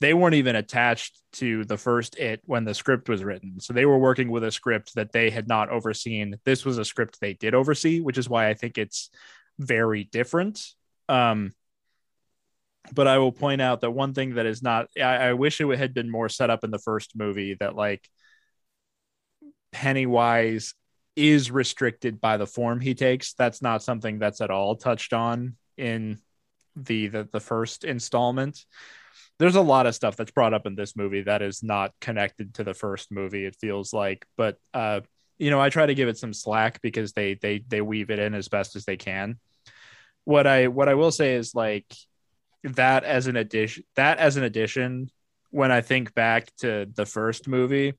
[0.00, 3.60] they weren't even attached to the first it when the script was written.
[3.60, 6.36] So they were working with a script that they had not overseen.
[6.44, 9.10] This was a script they did oversee which is why i think it's
[9.58, 10.64] very different.
[11.08, 11.52] Um
[12.92, 15.78] but i will point out that one thing that is not I, I wish it
[15.78, 18.08] had been more set up in the first movie that like
[19.72, 20.74] pennywise
[21.16, 23.32] is restricted by the form he takes.
[23.32, 26.18] That's not something that's at all touched on in
[26.76, 28.64] the the, the first installment
[29.38, 32.54] there's a lot of stuff that's brought up in this movie that is not connected
[32.54, 35.00] to the first movie it feels like but uh
[35.38, 38.18] you know i try to give it some slack because they they they weave it
[38.18, 39.38] in as best as they can.
[40.24, 41.86] What i what i will say is like
[42.64, 45.08] that as an addition that as an addition
[45.50, 47.94] when i think back to the first movie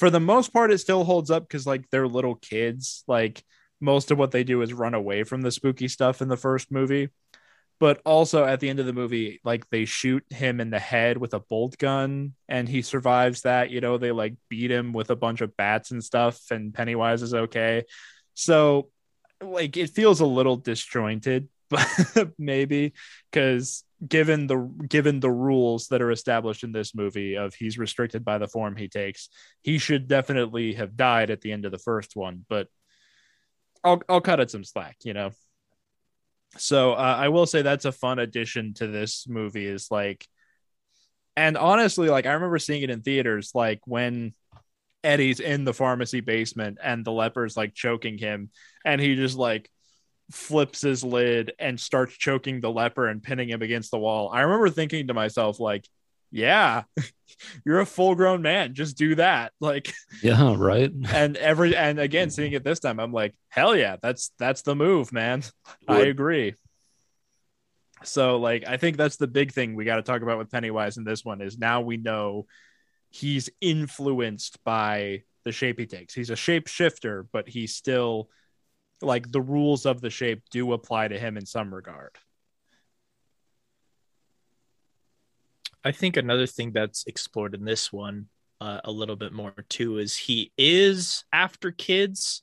[0.00, 3.04] for the most part it still holds up because like they're little kids.
[3.06, 3.44] Like
[3.80, 6.72] most of what they do is run away from the spooky stuff in the first
[6.72, 7.10] movie
[7.80, 11.16] but also at the end of the movie like they shoot him in the head
[11.16, 15.10] with a bolt gun and he survives that you know they like beat him with
[15.10, 17.84] a bunch of bats and stuff and pennywise is okay.
[18.34, 18.90] So
[19.42, 22.92] like it feels a little disjointed but maybe
[23.30, 24.56] because given the
[24.88, 28.74] given the rules that are established in this movie of he's restricted by the form
[28.74, 29.28] he takes
[29.62, 32.66] he should definitely have died at the end of the first one but
[33.84, 35.30] i'll i'll cut it some slack you know
[36.56, 39.66] so uh, I will say that's a fun addition to this movie.
[39.66, 40.26] Is like,
[41.36, 44.34] and honestly, like I remember seeing it in theaters, like when
[45.02, 48.50] Eddie's in the pharmacy basement and the leper's like choking him,
[48.84, 49.70] and he just like
[50.30, 54.30] flips his lid and starts choking the leper and pinning him against the wall.
[54.32, 55.88] I remember thinking to myself, like,
[56.30, 56.84] yeah,
[57.64, 58.74] you're a full grown man.
[58.74, 59.52] Just do that.
[59.60, 60.92] Like, Yeah, right.
[61.12, 64.74] and every and again seeing it this time i'm like hell yeah that's that's the
[64.74, 65.42] move man
[65.88, 66.54] i agree
[68.02, 70.96] so like i think that's the big thing we got to talk about with pennywise
[70.96, 72.46] in this one is now we know
[73.10, 78.28] he's influenced by the shape he takes he's a shapeshifter but he's still
[79.02, 82.12] like the rules of the shape do apply to him in some regard
[85.84, 88.26] I think another thing that's explored in this one
[88.60, 92.42] uh, a little bit more too is he is after kids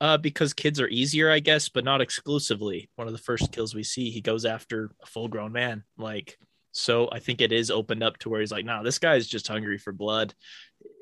[0.00, 2.90] uh, because kids are easier, I guess, but not exclusively.
[2.96, 5.84] One of the first kills we see, he goes after a full grown man.
[5.96, 6.38] Like,
[6.72, 9.26] so I think it is opened up to where he's like, nah, this guy is
[9.26, 10.34] just hungry for blood.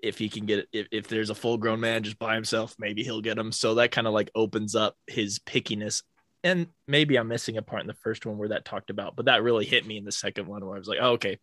[0.03, 3.03] If he can get if, if there's a full grown man just by himself, maybe
[3.03, 3.53] he'll get him.
[3.53, 6.03] So that kind of like opens up his pickiness.
[6.47, 9.25] And maybe I'm missing a part in the first one where that talked about, but
[9.25, 11.41] that really hit me in the second one where I was like, oh, okay,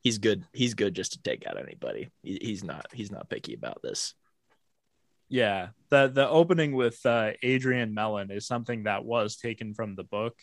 [0.00, 0.44] he's good.
[0.52, 2.10] He's good just to take out anybody.
[2.22, 2.86] He, he's not.
[2.92, 4.14] He's not picky about this.
[5.28, 10.04] Yeah, the the opening with uh, Adrian Mellon is something that was taken from the
[10.04, 10.38] book,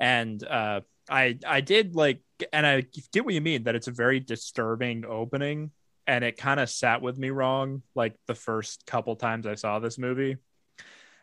[0.00, 0.80] and uh,
[1.10, 2.22] I I did like,
[2.54, 5.72] and I get what you mean that it's a very disturbing opening,
[6.06, 9.78] and it kind of sat with me wrong like the first couple times I saw
[9.78, 10.38] this movie,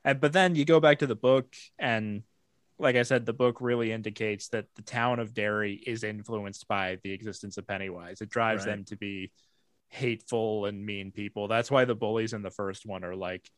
[0.04, 2.24] and but then you go back to the book and
[2.80, 6.98] like I said, the book really indicates that the town of Derry is influenced by
[7.04, 8.22] the existence of Pennywise.
[8.22, 8.78] It drives right.
[8.78, 9.32] them to be
[9.90, 11.50] hateful and mean people.
[11.50, 13.50] That's why the bullies in the first one are like,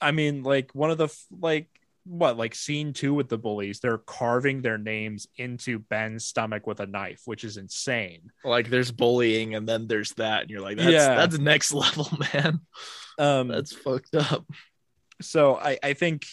[0.00, 1.68] I mean, like one of the like
[2.04, 6.80] what like scene two with the bullies, they're carving their names into Ben's stomach with
[6.80, 8.30] a knife, which is insane.
[8.44, 11.14] Like there's bullying and then there's that, and you're like, that's yeah.
[11.14, 12.60] that's next level, man.
[13.18, 14.46] Um, that's fucked up.
[15.20, 16.26] So I I think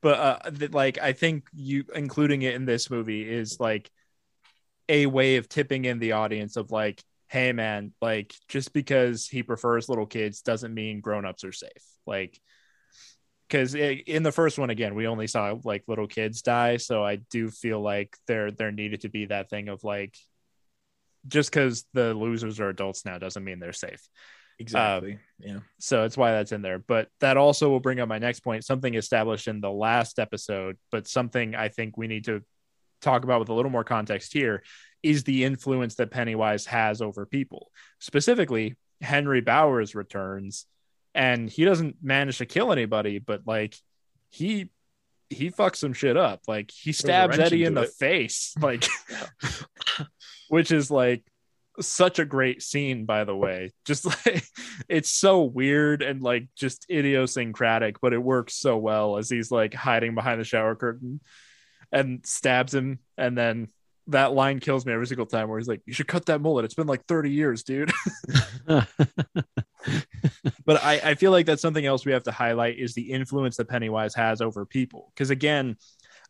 [0.00, 3.90] but uh, th- like I think you including it in this movie is like
[4.88, 9.42] a way of tipping in the audience of like, hey man, like just because he
[9.42, 11.70] prefers little kids doesn't mean grown-ups are safe.
[12.06, 12.40] Like
[13.48, 17.16] because in the first one again we only saw like little kids die so i
[17.16, 20.14] do feel like there there needed to be that thing of like
[21.26, 24.08] just because the losers are adults now doesn't mean they're safe
[24.58, 25.12] Exactly.
[25.12, 25.58] Um, yeah.
[25.78, 26.78] So it's why that's in there.
[26.78, 30.76] But that also will bring up my next point something established in the last episode,
[30.90, 32.42] but something I think we need to
[33.00, 34.62] talk about with a little more context here
[35.02, 37.70] is the influence that Pennywise has over people.
[38.00, 40.66] Specifically, Henry Bowers returns
[41.14, 43.76] and he doesn't manage to kill anybody, but like
[44.30, 44.70] he
[45.30, 46.42] he fucks some shit up.
[46.48, 47.90] Like he stabs Eddie in the it.
[47.90, 48.86] face, like
[50.48, 51.22] which is like
[51.80, 53.70] such a great scene by the way.
[53.84, 54.44] Just like
[54.88, 59.74] it's so weird and like just idiosyncratic but it works so well as he's like
[59.74, 61.20] hiding behind the shower curtain
[61.92, 62.98] and stabs him.
[63.16, 63.68] And then
[64.08, 66.64] that line kills me every single time where he's like you should cut that mullet.
[66.64, 67.92] It's been like 30 years dude.
[70.64, 73.56] But I, I feel like that's something else we have to highlight is the influence
[73.56, 75.10] that pennywise has over people.
[75.14, 75.76] Because again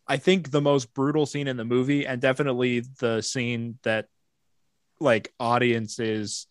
[0.09, 4.07] i think the most brutal scene in the movie and definitely the scene that
[4.99, 6.47] like audiences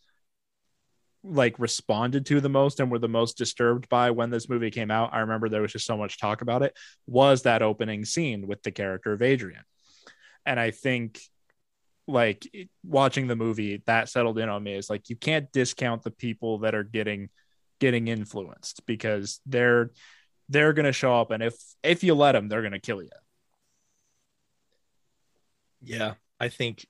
[1.25, 4.91] like responded to the most and were the most disturbed by when this movie came
[4.91, 5.11] out.
[5.13, 8.63] I remember there was just so much talk about it was that opening scene with
[8.63, 9.63] the character of adrian.
[10.47, 11.21] And i think
[12.09, 12.51] like
[12.83, 14.75] watching the movie that settled in on me.
[14.75, 17.29] Is like you can't discount the people that are getting
[17.79, 19.91] getting influenced because they're
[20.49, 23.03] they're going to show up and if if you let them they're going to kill
[23.03, 23.11] you.
[25.83, 26.87] Yeah i think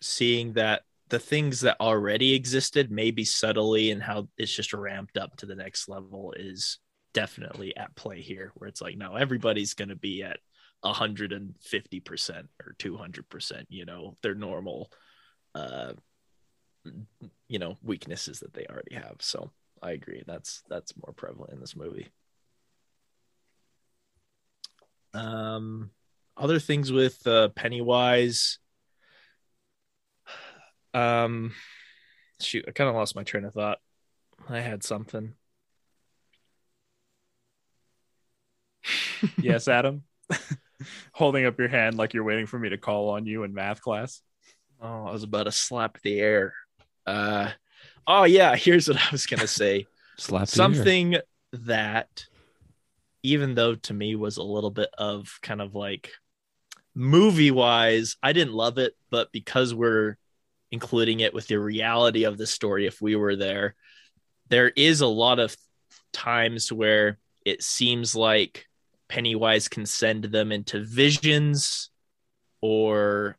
[0.00, 5.36] seeing that the things that already existed maybe subtly and how it's just ramped up
[5.36, 6.78] to the next level is
[7.12, 10.38] definitely at play here where it's like no everybody's going to be at
[10.84, 14.90] 150% or 200% you know their normal
[15.54, 15.92] uh
[17.48, 19.16] you know weaknesses that they already have.
[19.20, 19.50] So
[19.82, 22.08] i agree that's that's more prevalent in this movie.
[25.12, 25.90] Um
[26.36, 28.58] other things with uh pennywise
[30.94, 31.52] um,
[32.40, 33.78] shoot, I kind of lost my train of thought.
[34.48, 35.34] I had something.
[39.40, 40.04] yes, Adam.
[41.12, 43.82] Holding up your hand like you're waiting for me to call on you in math
[43.82, 44.22] class.
[44.80, 46.54] Oh, I was about to slap the air.
[47.06, 47.50] Uh,
[48.06, 49.86] oh yeah, here's what I was gonna say.
[50.16, 51.16] slap something
[51.52, 52.26] that,
[53.22, 56.10] even though to me was a little bit of kind of like
[56.94, 60.16] movie wise, I didn't love it, but because we're
[60.72, 63.74] including it with the reality of the story if we were there.
[64.48, 65.56] There is a lot of
[66.12, 68.66] times where it seems like
[69.08, 71.90] pennywise can send them into visions
[72.60, 73.36] or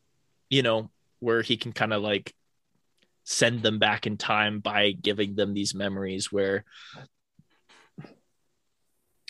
[0.49, 0.89] you know
[1.19, 2.33] where he can kind of like
[3.23, 6.65] send them back in time by giving them these memories where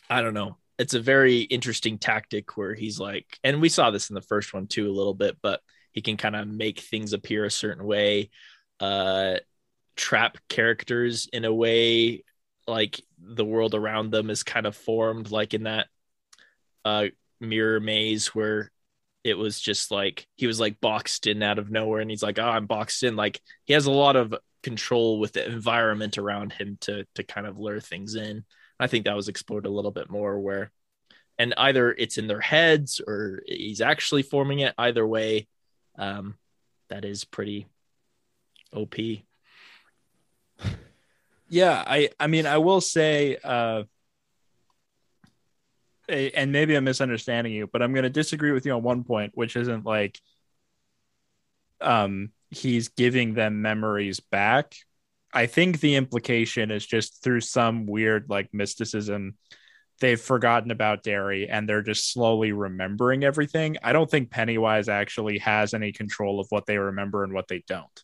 [0.10, 4.10] i don't know it's a very interesting tactic where he's like and we saw this
[4.10, 5.62] in the first one too a little bit but
[5.92, 8.30] he can kind of make things appear a certain way,
[8.80, 9.36] uh,
[9.96, 12.24] trap characters in a way
[12.68, 15.88] like the world around them is kind of formed, like in that
[16.86, 17.08] uh,
[17.40, 18.72] mirror maze where
[19.24, 22.40] it was just like he was like boxed in out of nowhere and he's like
[22.40, 26.54] oh i'm boxed in like he has a lot of control with the environment around
[26.54, 28.46] him to to kind of lure things in.
[28.80, 30.72] I think that was explored a little bit more where
[31.38, 35.48] and either it's in their heads or he's actually forming it either way
[36.02, 36.36] um
[36.90, 37.68] that is pretty
[38.74, 38.96] op
[41.48, 43.84] yeah i i mean i will say uh
[46.12, 49.32] and maybe I'm misunderstanding you, but I'm going to disagree with you on one point,
[49.36, 50.20] which isn't like
[51.80, 54.76] um he's giving them memories back.
[55.34, 59.38] I think the implication is just through some weird like mysticism
[60.02, 63.78] they've forgotten about Derry and they're just slowly remembering everything.
[63.82, 67.64] I don't think Pennywise actually has any control of what they remember and what they
[67.68, 68.04] don't.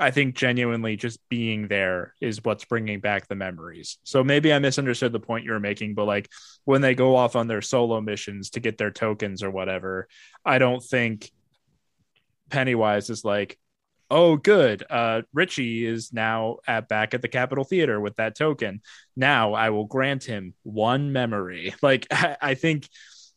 [0.00, 3.98] I think genuinely just being there is what's bringing back the memories.
[4.04, 6.28] So maybe I misunderstood the point you were making, but like
[6.64, 10.08] when they go off on their solo missions to get their tokens or whatever,
[10.44, 11.30] I don't think
[12.48, 13.58] Pennywise is like,
[14.10, 14.84] oh, good.
[14.88, 18.80] Uh, Richie is now at back at the Capitol Theater with that token.
[19.16, 21.74] Now I will grant him one memory.
[21.82, 22.88] Like I, I think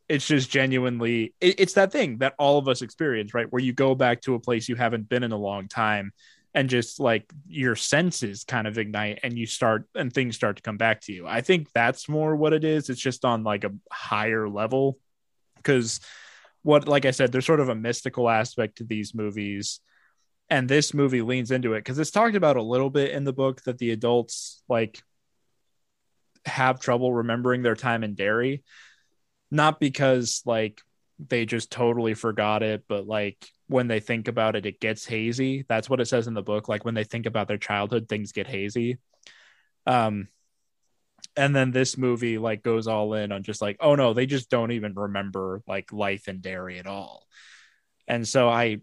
[0.09, 3.51] it's just genuinely it, it's that thing that all of us experience, right?
[3.51, 6.11] Where you go back to a place you haven't been in a long time
[6.53, 10.61] and just like your senses kind of ignite and you start and things start to
[10.61, 11.25] come back to you.
[11.27, 12.89] I think that's more what it is.
[12.89, 14.97] It's just on like a higher level
[15.57, 16.01] because
[16.63, 19.79] what like I said, there's sort of a mystical aspect to these movies.
[20.51, 23.31] And this movie leans into it because it's talked about a little bit in the
[23.31, 25.01] book that the adults like
[26.45, 28.63] have trouble remembering their time in Derry.
[29.49, 30.81] Not because like
[31.19, 33.37] they just totally forgot it, but like
[33.67, 35.65] when they think about it, it gets hazy.
[35.69, 36.67] That's what it says in the book.
[36.67, 38.97] Like when they think about their childhood, things get hazy.
[39.87, 40.27] Um,
[41.37, 44.49] and then this movie like goes all in on just like, oh no, they just
[44.49, 47.25] don't even remember like life in Derry at all.
[48.05, 48.79] And so I,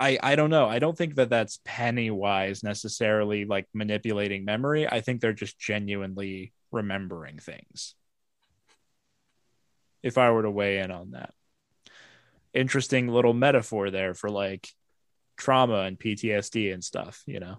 [0.00, 0.66] I, I don't know.
[0.66, 4.88] I don't think that that's Pennywise necessarily like manipulating memory.
[4.88, 7.94] I think they're just genuinely remembering things.
[10.02, 11.32] If I were to weigh in on that
[12.52, 14.68] interesting little metaphor there for like
[15.36, 17.56] trauma and PTSD and stuff, you know?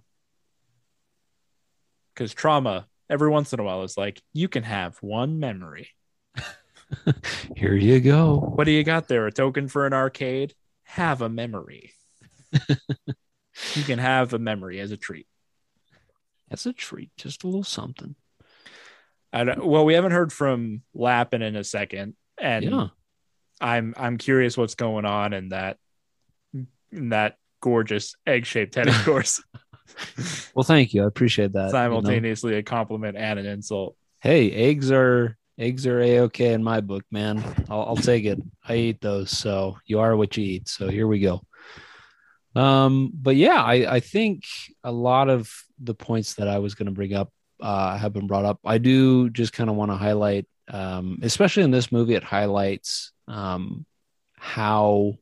[2.13, 5.89] Because trauma, every once in a while, is like, you can have one memory.
[7.55, 8.37] Here you go.
[8.37, 9.27] What do you got there?
[9.27, 10.53] A token for an arcade?
[10.83, 11.91] Have a memory.
[13.73, 15.27] You can have a memory as a treat.
[16.51, 18.15] As a treat, just a little something.
[19.33, 22.87] I don't, well, we haven't heard from Lappin in a second, and yeah.
[23.59, 25.77] I'm I'm curious what's going on in that
[26.53, 29.43] in that gorgeous egg-shaped tennis course.
[30.53, 31.03] well, thank you.
[31.03, 31.71] I appreciate that.
[31.71, 32.59] Simultaneously you know?
[32.59, 33.95] a compliment and an insult.
[34.21, 37.43] Hey, eggs are eggs are a okay in my book, man.
[37.69, 38.39] I'll, I'll take it.
[38.63, 40.69] I eat those, so you are what you eat.
[40.69, 41.41] So here we go.
[42.55, 44.45] Um, but yeah, I I think
[44.83, 48.27] a lot of the points that I was going to bring up uh, have been
[48.27, 48.59] brought up.
[48.65, 53.11] I do just kind of want to highlight, um, especially in this movie, it highlights
[53.27, 53.85] um,
[54.37, 55.15] how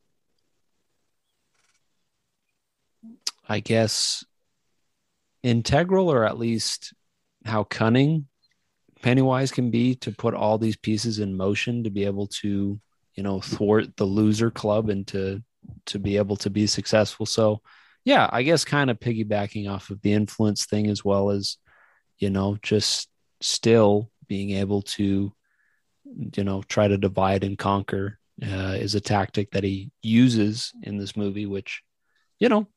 [3.48, 4.24] I guess
[5.42, 6.94] integral or at least
[7.46, 8.28] how cunning
[9.02, 12.80] Pennywise can be to put all these pieces in motion to be able to,
[13.16, 15.06] you know, thwart the loser club and
[15.88, 17.26] to be able to be successful.
[17.26, 17.62] So
[18.06, 21.58] yeah, I guess kind of piggybacking off of the influence thing as well as,
[22.18, 23.10] you know, just
[23.42, 25.34] still being able to
[26.36, 30.98] you know try to divide and conquer uh, is a tactic that he uses in
[30.98, 31.82] this movie which
[32.40, 32.68] you know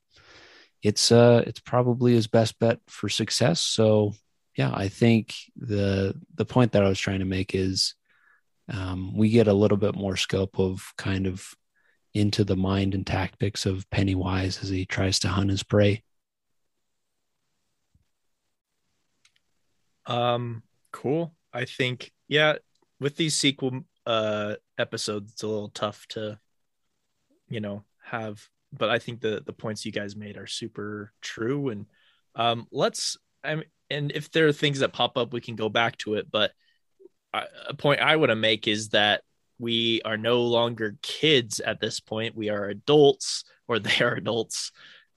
[0.82, 4.12] it's uh it's probably his best bet for success so
[4.56, 7.94] yeah i think the the point that i was trying to make is
[8.68, 11.54] um, we get a little bit more scope of kind of
[12.16, 16.02] into the mind and tactics of pennywise as he tries to hunt his prey?
[20.06, 21.34] Um cool.
[21.52, 22.54] I think yeah
[22.98, 26.38] with these sequel uh episodes it's a little tough to
[27.48, 31.68] you know have but i think the the points you guys made are super true.
[31.70, 31.86] And
[32.34, 35.96] um let's i and if there are things that pop up we can go back
[35.98, 36.52] to it but
[37.32, 39.22] a point i want to make is that
[39.58, 44.72] we are no longer kids at this point we are adults or they are adults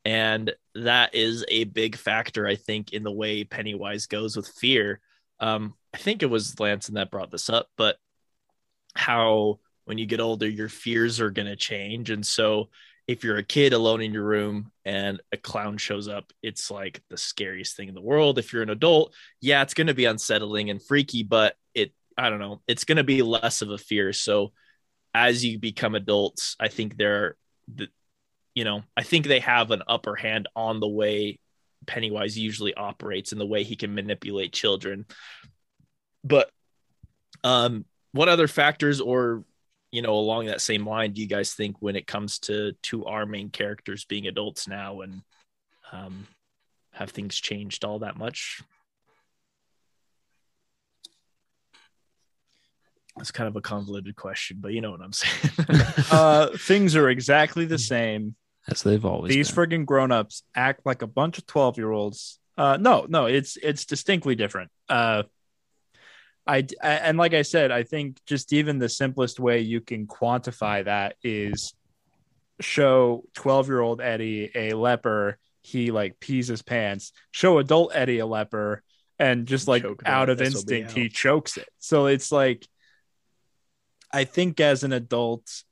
[0.05, 4.99] and that is a big factor i think in the way pennywise goes with fear
[5.39, 7.97] um, I think it was Lanson that brought this up, but
[8.95, 12.09] how when you get older, your fears are going to change.
[12.09, 12.69] And so
[13.07, 17.01] if you're a kid alone in your room and a clown shows up, it's like
[17.09, 18.37] the scariest thing in the world.
[18.37, 21.55] If you're an adult, yeah, it's going to be unsettling and freaky, but
[22.19, 24.13] I don't know, it's going to be less of a fear.
[24.13, 24.51] So
[25.13, 27.35] as you become adults, I think they're
[28.55, 31.39] you know, I think they have an upper hand on the way
[31.85, 35.05] Pennywise usually operates and the way he can manipulate children.
[36.23, 36.49] But
[37.43, 39.43] um what other factors or
[39.91, 43.05] you know along that same line do you guys think when it comes to to
[43.05, 45.21] our main characters being adults now and
[45.91, 46.27] um
[46.91, 48.61] have things changed all that much
[53.17, 55.53] It's kind of a convoluted question, but you know what I'm saying.
[56.11, 58.35] uh, things are exactly the same
[58.67, 59.33] as they've always.
[59.33, 59.69] These been.
[59.69, 62.39] friggin' grown-ups act like a bunch of twelve year olds.
[62.57, 64.69] Uh, no, no, it's it's distinctly different.
[64.87, 65.23] Uh,
[66.45, 70.85] I and like I said, I think just even the simplest way you can quantify
[70.85, 71.73] that is
[72.59, 75.37] show twelve year old Eddie a leper.
[75.61, 77.11] He like pees his pants.
[77.31, 78.81] Show adult Eddie a leper,
[79.19, 81.69] and just like out of instinct, he chokes it.
[81.79, 82.67] So it's like
[84.11, 85.63] I think as an adult,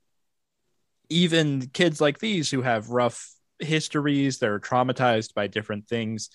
[1.09, 6.29] even kids like these who have rough histories, they're traumatized by different things.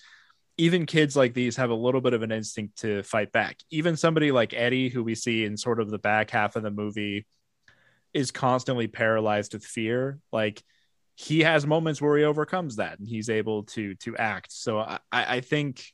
[0.57, 3.57] Even kids like these have a little bit of an instinct to fight back.
[3.71, 6.71] Even somebody like Eddie, who we see in sort of the back half of the
[6.71, 7.25] movie,
[8.13, 10.19] is constantly paralyzed with fear.
[10.31, 10.61] Like
[11.15, 14.51] he has moments where he overcomes that and he's able to to act.
[14.51, 15.85] So I, I think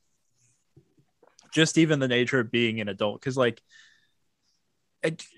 [1.53, 3.61] just even the nature of being an adult, because like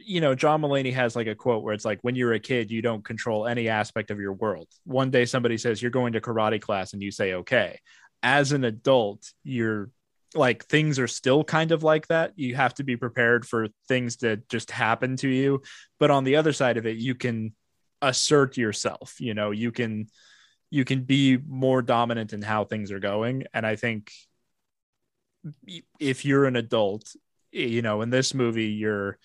[0.04, 2.72] you know, John Mulaney has like a quote where it's like, when you're a kid,
[2.72, 4.68] you don't control any aspect of your world.
[4.86, 7.80] One day somebody says you're going to karate class and you say, okay.
[8.24, 9.90] As an adult, you're
[10.34, 12.34] like, things are still kind of like that.
[12.36, 15.62] You have to be prepared for things that just happen to you.
[16.00, 17.54] But on the other side of it, you can
[18.02, 20.08] assert yourself, you know, you can,
[20.70, 23.46] you can be more dominant in how things are going.
[23.54, 24.12] And I think
[26.00, 27.16] if you're an adult,
[27.52, 29.18] you know, in this movie, you're,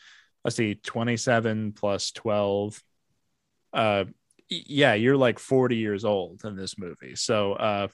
[0.47, 2.81] let's see 27 plus 12
[3.73, 4.05] uh
[4.49, 7.17] yeah you're like 40 years old in this movie.
[7.17, 7.89] So uh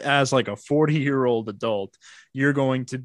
[0.00, 1.94] as like a 40 year old adult
[2.32, 3.04] you're going to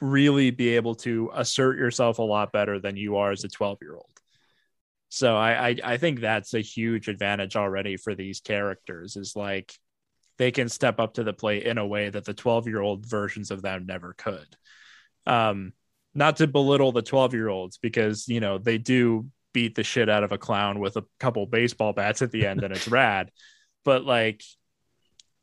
[0.00, 3.78] really be able to assert yourself a lot better than you are as a 12
[3.80, 4.10] year old
[5.08, 9.72] so I, I i think that's a huge advantage already for these characters is like
[10.38, 13.06] they can step up to the plate in a way that the 12 year old
[13.06, 14.56] versions of them never could.
[15.26, 15.74] Um
[16.14, 20.08] not to belittle the 12 year olds because you know they do beat the shit
[20.08, 23.30] out of a clown with a couple baseball bats at the end and it's rad.
[23.84, 24.42] But like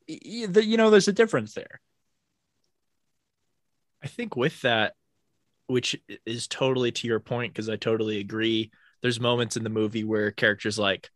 [0.08, 1.82] you know there's a difference there.
[4.04, 4.94] I think with that
[5.68, 5.96] which
[6.26, 10.32] is totally to your point because i totally agree there's moments in the movie where
[10.32, 11.10] characters like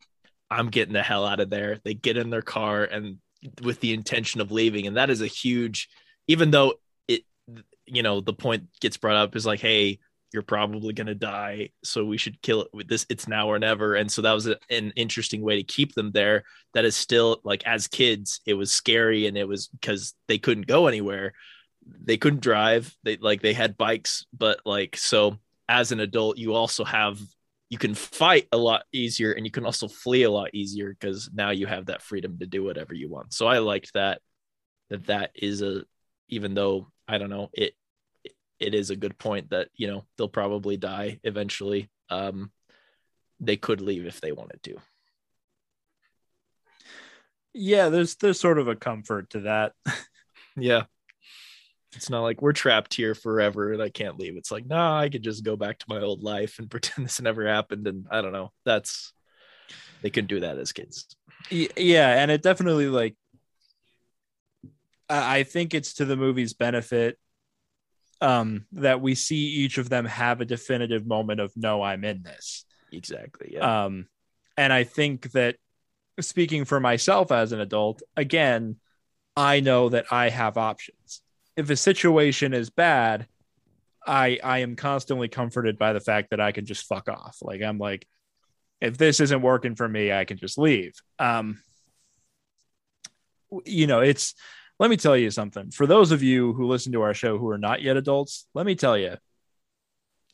[0.49, 1.77] i'm getting the hell out of there.
[1.83, 3.17] They get in their car and
[3.61, 5.87] with the intention of leaving and that is a huge
[6.27, 6.73] even though
[7.91, 9.99] you know the point gets brought up is like hey
[10.31, 13.57] you're probably going to die so we should kill it with this it's now or
[13.57, 13.95] never.
[13.95, 16.43] And so that was a, an interesting way to keep them there.
[16.73, 20.67] That is still like as kids it was scary and it was because they couldn't
[20.67, 21.33] go anywhere.
[21.85, 22.95] They couldn't drive.
[23.03, 25.37] They like they had bikes but like so
[25.67, 27.19] as an adult you also have
[27.69, 31.29] you can fight a lot easier and you can also flee a lot easier because
[31.33, 33.33] now you have that freedom to do whatever you want.
[33.33, 34.21] So i liked that
[34.89, 35.83] that that is a
[36.27, 37.73] even though i don't know it
[38.59, 41.89] it is a good point that you know they'll probably die eventually.
[42.09, 42.51] Um,
[43.39, 44.75] they could leave if they wanted to.
[47.53, 49.73] Yeah, there's there's sort of a comfort to that.
[50.57, 50.83] yeah.
[51.95, 54.37] It's not like we're trapped here forever and I can't leave.
[54.37, 57.19] It's like, nah, I could just go back to my old life and pretend this
[57.19, 57.87] never happened.
[57.87, 58.51] And I don't know.
[58.63, 59.11] That's
[60.01, 61.07] they couldn't do that as kids.
[61.49, 63.15] Yeah, and it definitely like
[65.09, 67.17] I think it's to the movie's benefit
[68.21, 72.23] um, that we see each of them have a definitive moment of no, I'm in
[72.23, 72.65] this.
[72.91, 73.51] Exactly.
[73.53, 73.85] Yeah.
[73.85, 74.07] Um,
[74.57, 75.55] and I think that
[76.19, 78.77] speaking for myself as an adult, again,
[79.35, 81.21] I know that I have options.
[81.55, 83.27] If a situation is bad,
[84.05, 87.37] I I am constantly comforted by the fact that I can just fuck off.
[87.41, 88.07] Like I'm like,
[88.81, 90.93] if this isn't working for me, I can just leave.
[91.19, 91.61] Um,
[93.65, 94.35] you know, it's
[94.79, 95.71] let me tell you something.
[95.71, 98.65] For those of you who listen to our show who are not yet adults, let
[98.65, 99.17] me tell you,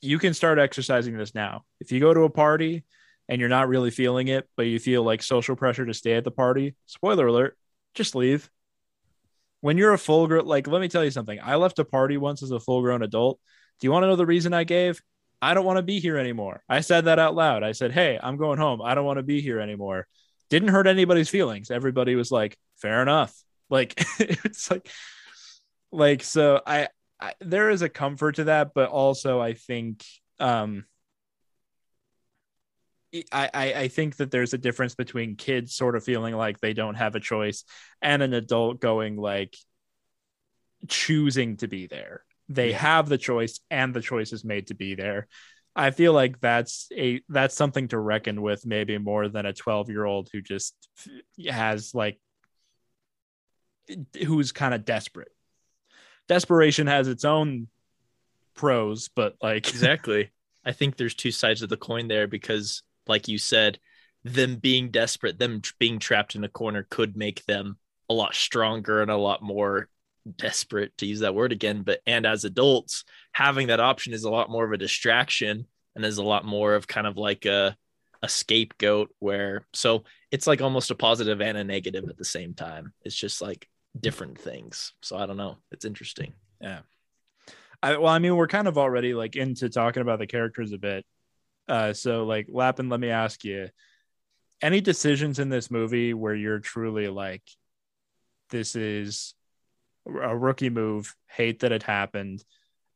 [0.02, 1.64] you can start exercising this now.
[1.80, 2.84] If you go to a party
[3.28, 6.24] and you're not really feeling it, but you feel like social pressure to stay at
[6.24, 7.58] the party, spoiler alert,
[7.96, 8.50] just leave.
[9.62, 11.40] When you're a full grown, like, let me tell you something.
[11.42, 13.40] I left a party once as a full grown adult.
[13.80, 15.02] Do you want to know the reason I gave?
[15.42, 16.64] I don't want to be here anymore.
[16.70, 17.64] I said that out loud.
[17.64, 18.82] I said, Hey, I'm going home.
[18.82, 20.08] I don't want to be here anymore.
[20.50, 21.72] Didn't hurt anybody's feelings.
[21.72, 23.36] Everybody was like, Fair enough.
[23.70, 24.90] Like it's like
[25.92, 26.90] like so I,
[27.20, 30.04] I there is a comfort to that, but also I think
[30.40, 30.86] um
[33.32, 36.74] I, I I think that there's a difference between kids sort of feeling like they
[36.74, 37.64] don't have a choice
[38.02, 39.56] and an adult going like
[40.88, 42.24] choosing to be there.
[42.50, 45.28] They have the choice and the choice is made to be there.
[45.76, 49.90] I feel like that's a that's something to reckon with maybe more than a 12
[49.90, 50.76] year old who just
[51.50, 52.20] has like
[54.26, 55.32] who's kind of desperate.
[56.28, 57.68] Desperation has its own
[58.56, 60.32] pros, but like exactly.
[60.66, 63.80] I think there's two sides of the coin there because, like you said,
[64.24, 67.78] them being desperate, them being trapped in a corner could make them
[68.10, 69.88] a lot stronger and a lot more
[70.38, 71.84] desperate to use that word again.
[71.84, 76.04] But and as adults, having that option is a lot more of a distraction and
[76.04, 77.78] is a lot more of kind of like a
[78.24, 82.56] a scapegoat where so it's like almost a positive and a negative at the same
[82.56, 82.94] time.
[83.04, 83.70] It's just like
[84.00, 84.94] different things.
[85.02, 85.58] So I don't know.
[85.72, 86.34] It's interesting.
[86.62, 86.80] Yeah.
[87.82, 90.78] I, well, I mean, we're kind of already like into talking about the characters a
[90.78, 91.06] bit.
[91.68, 93.70] Uh, so like Lappin, let me ask you,
[94.62, 97.44] any decisions in this movie where you're truly like,
[98.50, 99.36] this is
[100.08, 102.44] a rookie move, hate that it happened,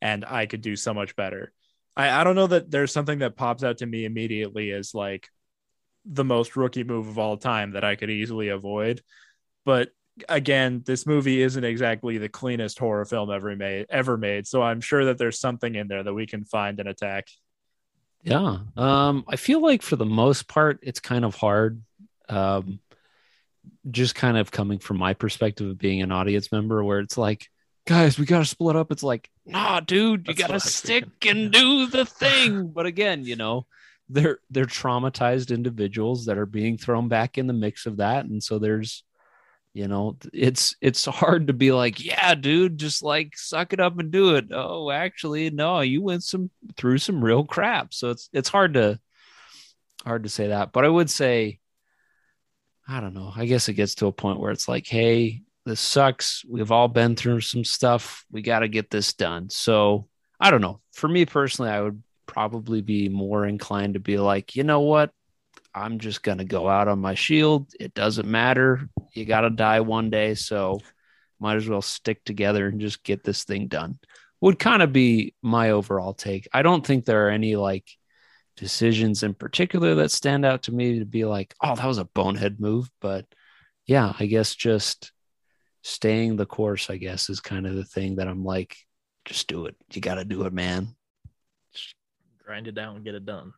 [0.02, 1.52] and I could do so much better.
[1.98, 5.28] I, I don't know that there's something that pops out to me immediately as like
[6.06, 9.02] the most rookie move of all time that I could easily avoid.
[9.66, 9.90] But
[10.28, 14.48] again, this movie isn't exactly the cleanest horror film ever made ever made.
[14.48, 17.28] So I'm sure that there's something in there that we can find and attack.
[18.24, 18.60] Yeah.
[18.76, 21.82] Um, I feel like for the most part, it's kind of hard.
[22.28, 22.80] Um,
[23.90, 27.48] just kind of coming from my perspective of being an audience member, where it's like,
[27.88, 28.92] guys, we got to split up.
[28.92, 32.68] It's like, nah, dude, you got to stick and do the thing.
[32.74, 33.66] But again, you know,
[34.10, 38.44] they're they're traumatized individuals that are being thrown back in the mix of that, and
[38.44, 39.04] so there's
[39.74, 44.00] you know it's it's hard to be like yeah dude just like suck it up
[44.00, 48.30] and do it oh actually no you went some through some real crap so it's
[48.34, 49.00] it's hard to
[50.06, 51.60] hard to say that but i would say
[52.88, 55.80] i don't know i guess it gets to a point where it's like hey this
[55.80, 60.08] sucks we've all been through some stuff we got to get this done so
[60.40, 64.56] i don't know for me personally i would probably be more inclined to be like
[64.56, 65.12] you know what
[65.74, 67.72] I'm just going to go out on my shield.
[67.80, 68.90] It doesn't matter.
[69.14, 70.36] You got to die one day.
[70.36, 70.80] So
[71.40, 74.00] might as well stick together and just get this thing done.
[74.42, 76.48] Would kind of be my overall take.
[76.54, 77.86] I don't think there are any like
[78.56, 82.06] decisions in particular that stand out to me to be like, oh, that was a
[82.06, 82.90] bonehead move.
[83.02, 83.26] But
[83.86, 85.12] yeah, I guess just
[85.82, 88.78] staying the course, I guess, is kind of the thing that I'm like,
[89.26, 89.76] just do it.
[89.94, 90.96] You got to do it, man.
[91.74, 91.96] Just
[92.46, 93.54] grind it down, and get it done.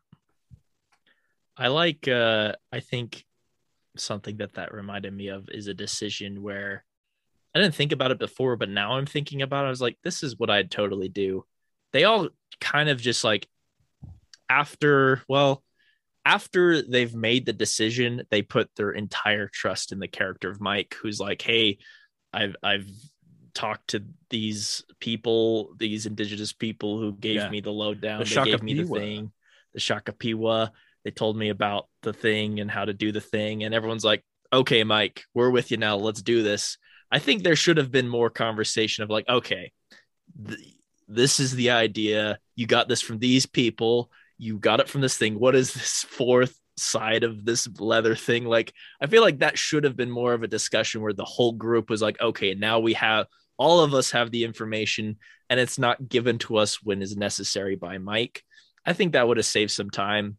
[1.56, 3.24] I like uh I think
[3.96, 6.84] something that that reminded me of is a decision where
[7.54, 9.66] I didn't think about it before, but now I'm thinking about it.
[9.66, 11.44] I was like, this is what I'd totally do.
[11.92, 12.28] They all
[12.60, 13.46] kind of just like
[14.48, 15.62] after, well,
[16.24, 20.96] after they've made the decision, they put their entire trust in the character of Mike,
[21.02, 21.78] who's like, hey,
[22.32, 22.88] I've I've
[23.54, 27.50] talked to these people, these indigenous people who gave yeah.
[27.50, 28.20] me the lowdown.
[28.20, 29.32] The they gave me the thing,
[29.74, 30.70] the Shokopiwah
[31.04, 33.64] they told me about the thing and how to do the thing.
[33.64, 35.96] And everyone's like okay mike we're with you now.
[35.96, 36.78] Let's do this.
[37.10, 39.72] I think there should have been more conversation of like okay
[40.46, 40.58] th-
[41.08, 42.38] this is the idea.
[42.56, 44.10] You got this from these people.
[44.38, 45.38] You got it from this thing.
[45.38, 48.44] What is this fourth side of this leather thing?
[48.44, 51.52] Like i feel like that should have been more of a discussion where the whole
[51.52, 53.26] group was like okay now we have
[53.58, 55.16] all of us have the information
[55.48, 58.42] and it's not given to us when is necessary by mike.
[58.84, 60.38] I think that would have saved some time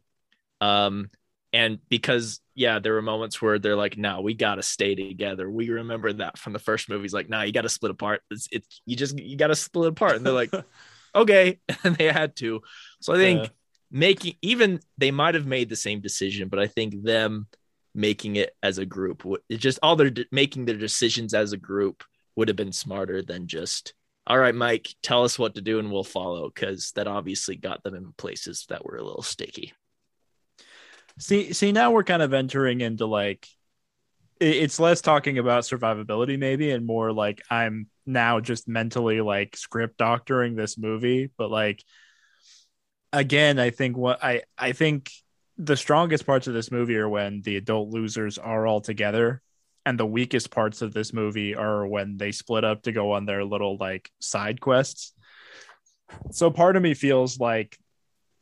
[0.60, 1.10] um,
[1.52, 5.48] and because yeah, there were moments where they're like, "No, we got to stay together."
[5.48, 7.14] We remember that from the first movies.
[7.14, 8.22] Like, "No, nah, you got to split apart.
[8.30, 10.52] It's, it's you just you got to split apart." And they're like,
[11.14, 12.60] "Okay," and they had to.
[13.00, 13.48] So I think yeah.
[13.90, 17.46] making even they might have made the same decision, but I think them
[17.94, 22.02] making it as a group, it just all their making their decisions as a group
[22.34, 23.94] would have been smarter than just
[24.26, 27.82] all right, Mike, tell us what to do and we'll follow because that obviously got
[27.82, 29.74] them in places that were a little sticky.
[31.18, 33.46] See, see, now we're kind of entering into like
[34.40, 39.96] it's less talking about survivability maybe and more like i'm now just mentally like script
[39.96, 41.30] doctoring this movie.
[41.38, 41.82] But like
[43.12, 45.08] again i think what i i think
[45.56, 49.40] the strongest parts of this movie are when the adult losers are all together
[49.86, 53.24] and the weakest parts of this movie are when they split up to go on
[53.24, 55.12] their little like side quests.
[56.32, 57.78] So part of me feels like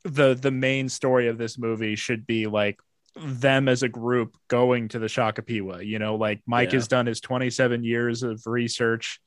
[0.04, 2.80] the the main story of this movie should be like
[3.16, 5.86] them as a group going to the Shokopiwah.
[5.86, 6.76] You know, like Mike yeah.
[6.76, 9.20] has done his 27 years of research.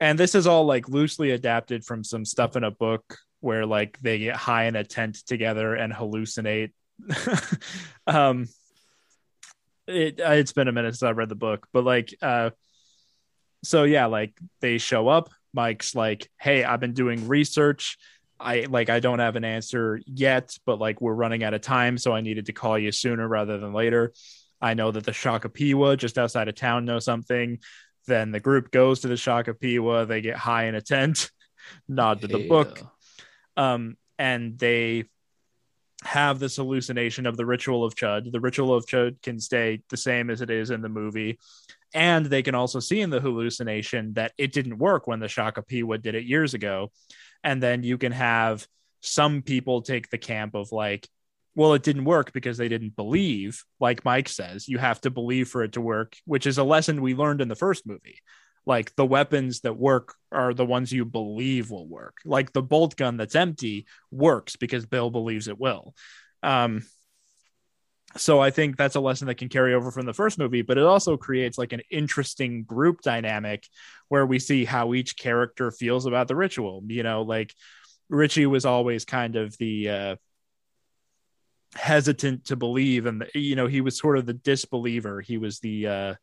[0.00, 3.98] And this is all like loosely adapted from some stuff in a book where like
[4.00, 6.72] they get high in a tent together and hallucinate
[8.06, 8.46] um
[9.86, 12.50] it uh, it's been a minute since I've read the book, but like uh
[13.62, 17.98] so yeah, like they show up, Mike's like, "Hey, I've been doing research.
[18.38, 21.98] I like I don't have an answer yet, but like we're running out of time,
[21.98, 24.12] so I needed to call you sooner rather than later.
[24.60, 27.58] I know that the Shokopiwah just outside of town know something.
[28.06, 31.30] Then the group goes to the Shokopiwah, they get high in a tent,
[31.88, 32.48] nod to the yeah.
[32.48, 32.80] book.
[33.56, 35.04] Um, and they
[36.04, 38.30] have this hallucination of the ritual of Chud.
[38.30, 41.38] The ritual of Chud can stay the same as it is in the movie.
[41.94, 46.02] And they can also see in the hallucination that it didn't work when the Shokopiwah
[46.02, 46.92] did it years ago.
[47.44, 48.66] And then you can have
[49.00, 51.08] some people take the camp of like,
[51.54, 55.48] well, it didn't work because they didn't believe, like Mike says, you have to believe
[55.48, 58.18] for it to work, which is a lesson we learned in the first movie.
[58.66, 62.18] Like the weapons that work are the ones you believe will work.
[62.24, 65.94] Like the bolt gun that's empty works because Bill believes it will.
[66.42, 66.84] Um,
[68.16, 70.78] so I think that's a lesson that can carry over from the first movie, but
[70.78, 73.66] it also creates like an interesting group dynamic
[74.08, 76.82] where we see how each character feels about the ritual.
[76.86, 77.54] You know, like
[78.08, 80.16] Richie was always kind of the uh,
[81.74, 85.20] hesitant to believe, and you know, he was sort of the disbeliever.
[85.20, 86.14] He was the uh,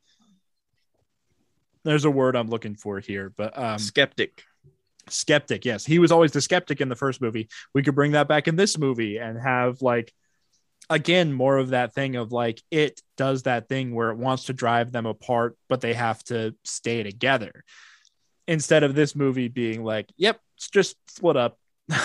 [1.84, 4.44] there's a word I'm looking for here, but um, skeptic.
[5.10, 7.50] Skeptic, yes, he was always the skeptic in the first movie.
[7.74, 10.14] We could bring that back in this movie and have like
[10.90, 14.54] again more of that thing of like it does that thing where it wants to
[14.54, 17.64] drive them apart but they have to stay together.
[18.48, 21.58] Instead of this movie being like yep it's just split up.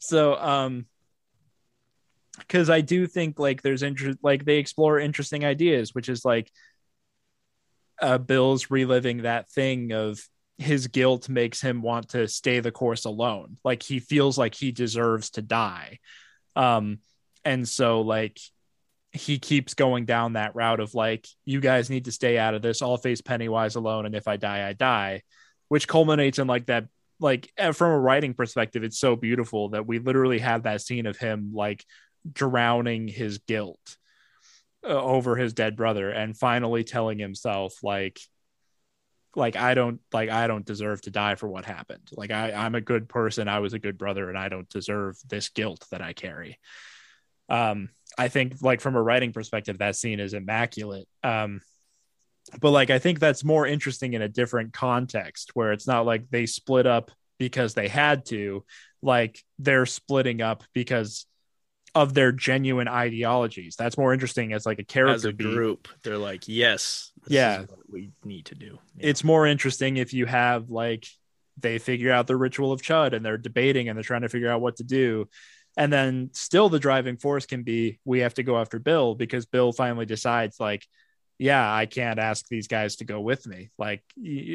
[0.00, 0.86] So um
[2.38, 6.52] because i do think like there's interest like they explore interesting ideas which is like
[8.00, 10.20] uh bill's reliving that thing of
[10.58, 13.56] his guilt makes him want to stay the course alone.
[13.64, 16.00] Like he feels like he deserves to die.
[16.56, 16.98] Um
[17.44, 18.38] and so like
[19.12, 22.62] he keeps going down that route of like you guys need to stay out of
[22.62, 22.82] this.
[22.82, 25.22] I'll face pennywise alone and if i die i die
[25.68, 26.86] which culminates in like that
[27.20, 31.06] like eh, from a writing perspective it's so beautiful that we literally have that scene
[31.06, 31.84] of him like
[32.30, 33.96] drowning his guilt
[34.84, 38.20] uh, over his dead brother and finally telling himself like
[39.34, 42.08] like i don't like i don't deserve to die for what happened.
[42.12, 43.48] Like i i'm a good person.
[43.48, 46.58] I was a good brother and i don't deserve this guilt that i carry
[47.48, 51.06] um, I think like from a writing perspective, that scene is immaculate.
[51.22, 51.60] Um,
[52.60, 56.30] but like I think that's more interesting in a different context where it's not like
[56.30, 58.64] they split up because they had to,
[59.02, 61.26] like they're splitting up because
[61.94, 63.76] of their genuine ideologies.
[63.76, 65.88] That's more interesting as like a character as a group.
[66.02, 68.78] They're like, yes, yeah, we need to do.
[68.96, 69.08] Yeah.
[69.08, 71.06] It's more interesting if you have like
[71.60, 74.50] they figure out the ritual of Chud and they're debating and they're trying to figure
[74.50, 75.28] out what to do
[75.78, 79.46] and then still the driving force can be we have to go after Bill because
[79.46, 80.84] Bill finally decides like
[81.40, 83.70] yeah, I can't ask these guys to go with me.
[83.78, 84.02] Like,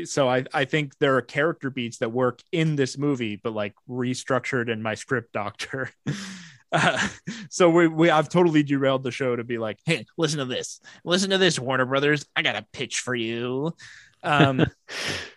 [0.03, 3.73] so I, I think there are character beats that work in this movie, but like
[3.89, 5.89] restructured in my script doctor.
[6.75, 7.07] Uh,
[7.51, 10.81] so we, we, I've totally derailed the show to be like, hey, listen to this,
[11.05, 12.25] listen to this, Warner Brothers.
[12.35, 13.75] I got a pitch for you.
[14.23, 14.65] Um,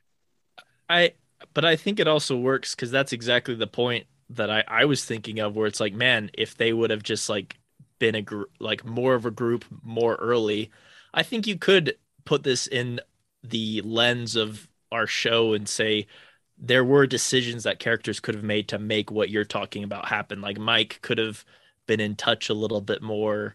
[0.88, 1.12] I,
[1.52, 5.04] but I think it also works because that's exactly the point that I, I was
[5.04, 7.56] thinking of where it's like, man, if they would have just like
[7.98, 10.70] been a group, like more of a group more early,
[11.14, 13.00] I think you could put this in
[13.42, 16.06] the lens of our show and say
[16.58, 20.40] there were decisions that characters could have made to make what you're talking about happen.
[20.40, 21.44] Like Mike could have
[21.86, 23.54] been in touch a little bit more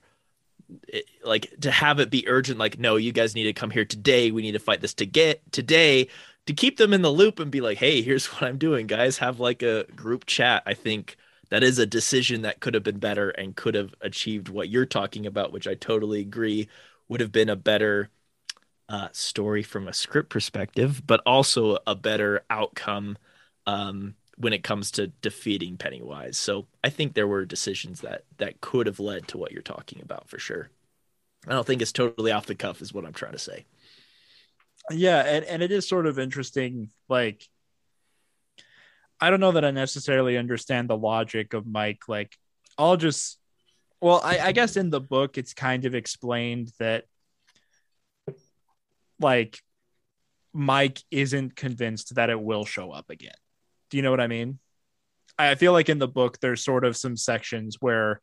[0.94, 3.84] eh, like to have it be urgent like no you guys need to come here
[3.84, 6.08] today we need to fight this to get today
[6.48, 9.18] to keep them in the loop and be like, hey, here's what I'm doing, guys.
[9.20, 10.64] Have like a group chat.
[10.66, 11.18] I think
[11.50, 14.86] that is a decision that could have been better and could have achieved what you're
[14.86, 16.70] talking about, which I totally agree
[17.10, 18.10] would have been a better
[18.90, 23.18] uh, story from a script perspective, but also a better outcome
[23.66, 26.38] um, when it comes to defeating Pennywise.
[26.38, 30.02] So I think there were decisions that that could have led to what you're talking
[30.02, 30.70] about for sure.
[31.48, 33.66] I don't think it's totally off the cuff, is what I'm trying to say
[34.90, 37.48] yeah and, and it is sort of interesting like
[39.20, 42.36] i don't know that i necessarily understand the logic of mike like
[42.78, 43.38] i'll just
[44.02, 47.06] well I, I guess in the book it's kind of explained that
[49.20, 49.60] like
[50.54, 53.32] mike isn't convinced that it will show up again.
[53.90, 54.60] Do you know what i mean?
[55.38, 58.22] I feel like in the book there's sort of some sections where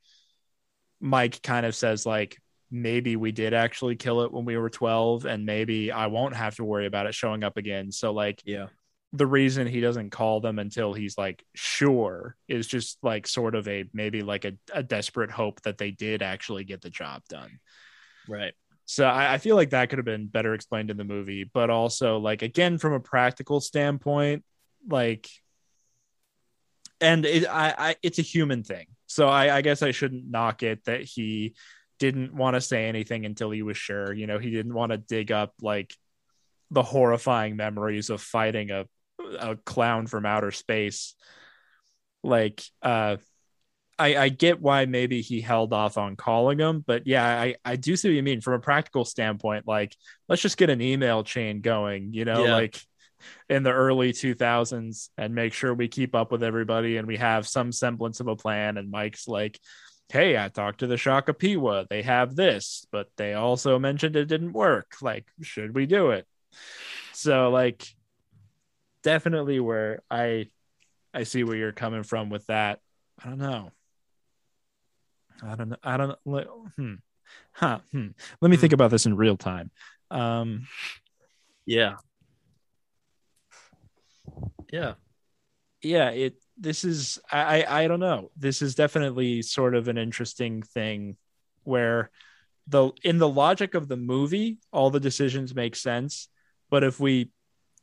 [1.00, 2.38] mike kind of says like
[2.70, 6.56] maybe we did actually kill it when we were 12 and maybe I won't have
[6.56, 7.90] to worry about it showing up again.
[7.92, 8.66] So like yeah.
[9.12, 13.66] the reason he doesn't call them until he's like sure is just like sort of
[13.68, 17.58] a maybe like a, a desperate hope that they did actually get the job done.
[18.28, 18.52] Right.
[18.84, 21.70] So I, I feel like that could have been better explained in the movie, but
[21.70, 24.44] also like again from a practical standpoint,
[24.86, 25.28] like
[27.00, 28.86] and it I, I it's a human thing.
[29.06, 31.54] So I, I guess I shouldn't knock it that he
[31.98, 34.12] didn't want to say anything until he was sure.
[34.12, 35.94] You know, he didn't want to dig up like
[36.70, 38.86] the horrifying memories of fighting a
[39.40, 41.14] a clown from outer space.
[42.22, 43.16] Like, uh,
[43.98, 47.76] I I get why maybe he held off on calling him, but yeah, I I
[47.76, 49.66] do see what you mean from a practical standpoint.
[49.66, 49.94] Like,
[50.28, 52.12] let's just get an email chain going.
[52.12, 52.54] You know, Yeah.
[52.54, 52.80] like
[53.48, 57.48] in the early 2000s and make sure we keep up with everybody and we have
[57.48, 59.58] some semblance of a plan and mike's like
[60.10, 64.52] hey i talked to the shokopiwah they have this but they also mentioned it didn't
[64.52, 66.26] work like should we do it
[67.12, 67.86] so like
[69.02, 70.46] definitely where i
[71.12, 72.80] i see where you're coming from with that
[73.22, 73.70] i don't know
[75.42, 76.94] i don't know i don't know hmm.
[77.52, 78.08] huh hmm.
[78.40, 79.70] let me think about this in real time
[80.10, 80.66] um
[81.66, 81.96] Yeah.
[84.72, 84.94] Yeah.
[85.82, 89.98] yeah it this is I, I i don't know this is definitely sort of an
[89.98, 91.16] interesting thing
[91.64, 92.10] where
[92.66, 96.28] the in the logic of the movie all the decisions make sense
[96.70, 97.30] but if we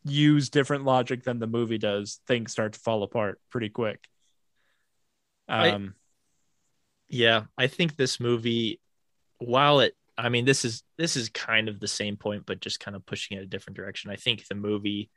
[0.03, 4.07] use different logic than the movie does things start to fall apart pretty quick
[5.47, 5.95] I- um
[7.07, 8.81] Yeah, I think this movie,
[9.37, 12.79] while it, I mean, this is this is kind of the same point, but just
[12.79, 14.11] kind of pushing it a different direction.
[14.11, 15.09] I think the movie,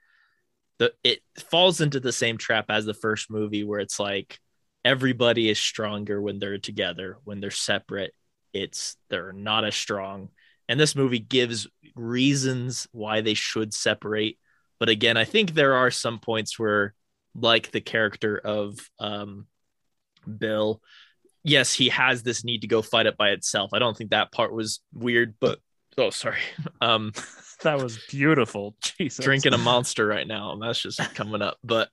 [0.79, 1.21] the it
[1.51, 4.39] falls into the same trap as the first movie, where it's like
[4.85, 7.19] everybody is stronger when they're together.
[7.25, 8.15] When they're separate,
[8.53, 10.31] it's they're not as strong.
[10.69, 14.39] And this movie gives reasons why they should separate.
[14.79, 16.95] But again, I think there are some points where,
[17.35, 19.47] like the character of um,
[20.39, 20.83] Bill,
[21.43, 23.71] yes, he has this need to go fight it by itself.
[23.73, 25.59] I don't think that part was weird, but
[25.97, 26.41] oh, sorry.
[26.81, 27.13] Um,
[27.65, 31.57] that was beautiful jesus drinking a monster right now, and that's just coming up.
[31.65, 31.89] But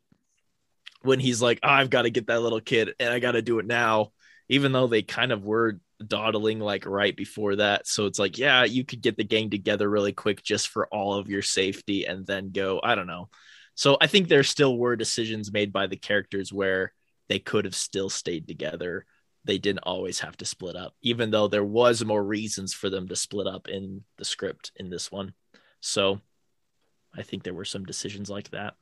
[1.01, 3.41] when he's like, "Oh, I've got to get that little kid, and I got to
[3.41, 4.11] do it now,
[4.47, 7.87] even though they kind of were dawdling like right before that.
[7.87, 11.13] So it's like, yeah, you could get the gang together really quick just for all
[11.13, 13.29] of your safety and then go, I don't know.
[13.75, 16.93] So I think there still were decisions made by the characters where
[17.27, 19.05] they could have still stayed together.
[19.45, 23.07] They didn't always have to split up, even though there was more reasons for them
[23.07, 25.33] to split up in the script in this one.
[25.81, 26.19] So
[27.15, 28.73] I think there were some decisions like that.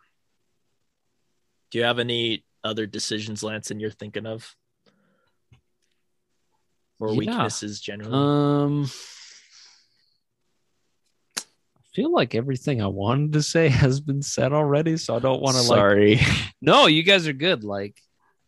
[1.70, 4.56] Do you have any other decisions, Lanson, you're thinking of?
[7.00, 7.18] Or Yeah.
[7.18, 8.14] weaknesses generally?
[8.14, 8.84] Um,
[11.78, 15.42] I feel like everything I wanted to say has been said already, so I don't
[15.42, 15.80] want to like.
[15.80, 16.20] Sorry.
[16.62, 17.66] No, you guys are good.
[17.66, 18.02] Like,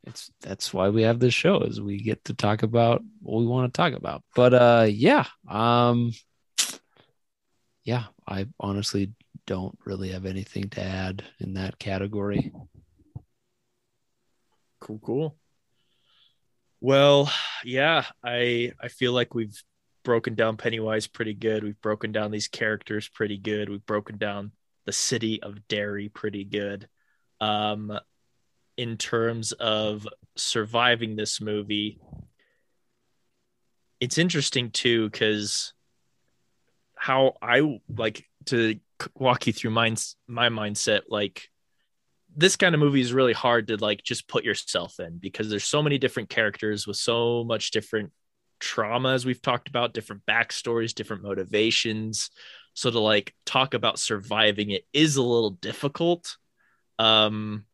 [0.06, 3.48] it's that's why we have this show is we get to talk about what we
[3.48, 4.24] want to talk about.
[4.36, 6.12] But uh, yeah, um,
[7.84, 9.14] yeah, I honestly
[9.48, 12.52] don't really have anything to add in that category.
[14.80, 15.36] cool cool
[16.80, 17.32] well
[17.64, 19.64] yeah i i feel like we've
[20.04, 24.52] broken down pennywise pretty good we've broken down these characters pretty good we've broken down
[24.86, 26.88] the city of derry pretty good
[27.42, 27.98] um
[28.78, 32.00] in terms of surviving this movie
[34.00, 35.74] it's interesting too because
[36.96, 38.80] how i like to
[39.16, 39.90] walk you through my
[40.30, 41.50] mindset like
[42.38, 45.64] this kind of movie is really hard to like just put yourself in because there's
[45.64, 48.12] so many different characters with so much different
[48.60, 52.30] trauma as we've talked about different backstories different motivations.
[52.74, 56.38] So to like talk about surviving it is a little difficult.
[57.00, 57.66] Um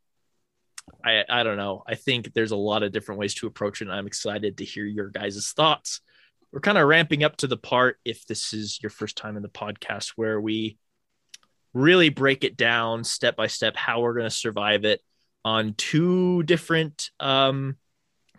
[1.04, 3.88] i i don't know i think there's a lot of different ways to approach it
[3.88, 6.02] and i'm excited to hear your guys' thoughts
[6.52, 9.44] we're kind of ramping up to the part if this is your first time in
[9.44, 10.78] the podcast where we
[11.74, 15.02] really break it down step by step how we're going to survive it
[15.44, 17.78] on two different um,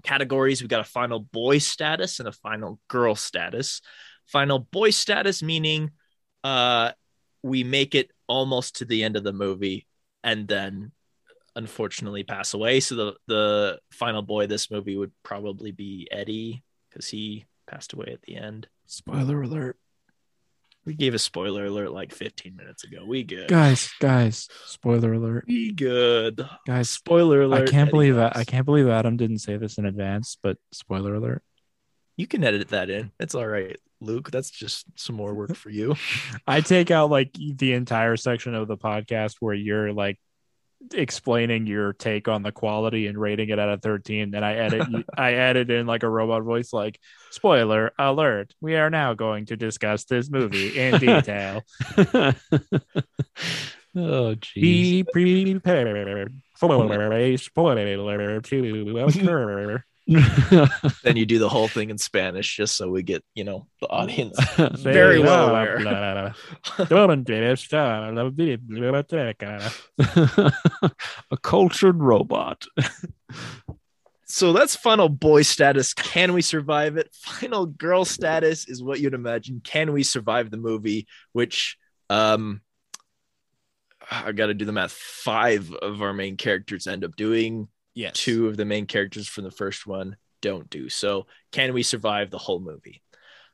[0.03, 0.61] categories.
[0.61, 3.81] We've got a final boy status and a final girl status.
[4.27, 5.91] Final boy status meaning
[6.45, 6.93] uh,
[7.43, 9.87] we make it almost to the end of the movie
[10.23, 10.93] and then
[11.57, 12.81] unfortunately pass away.
[12.81, 17.93] So the the final boy of this movie would probably be Eddie because he passed
[17.93, 18.69] away at the end.
[18.87, 19.77] spoiler alert
[20.85, 23.05] We gave a spoiler alert like 15 minutes ago.
[23.07, 23.49] We good.
[23.49, 26.47] guys guys spoiler alert We good.
[26.67, 27.69] guys Spoiler alert.
[27.69, 28.33] I can't Eddie believe dies.
[28.35, 31.43] I can't believe Adam didn't say this in advance, but spoiler alert.
[32.17, 33.11] You can edit that in.
[33.19, 34.31] It's all right, Luke.
[34.31, 35.95] That's just some more work for you.
[36.47, 40.19] I take out like the entire section of the podcast where you're like
[40.95, 44.87] explaining your take on the quality and rating it out of 13 and i edit
[45.17, 46.99] i added in like a robot voice like
[47.31, 51.63] spoiler alert we are now going to discuss this movie in detail
[53.97, 54.63] oh, geez.
[54.63, 59.85] be prepared for a spoiler to occur
[61.03, 63.89] then you do the whole thing in Spanish just so we get, you know, the
[63.89, 64.39] audience
[64.79, 65.79] very well aware.
[69.99, 72.65] a cultured robot.
[74.27, 75.95] so that's final boy status.
[75.95, 77.15] Can we survive it?
[77.15, 79.61] Final girl status is what you'd imagine.
[79.63, 81.07] Can we survive the movie?
[81.33, 81.77] Which
[82.11, 82.61] um
[84.11, 84.93] I gotta do the math.
[84.93, 89.45] Five of our main characters end up doing yes two of the main characters from
[89.45, 90.89] the first one don't do.
[90.89, 93.01] So, can we survive the whole movie?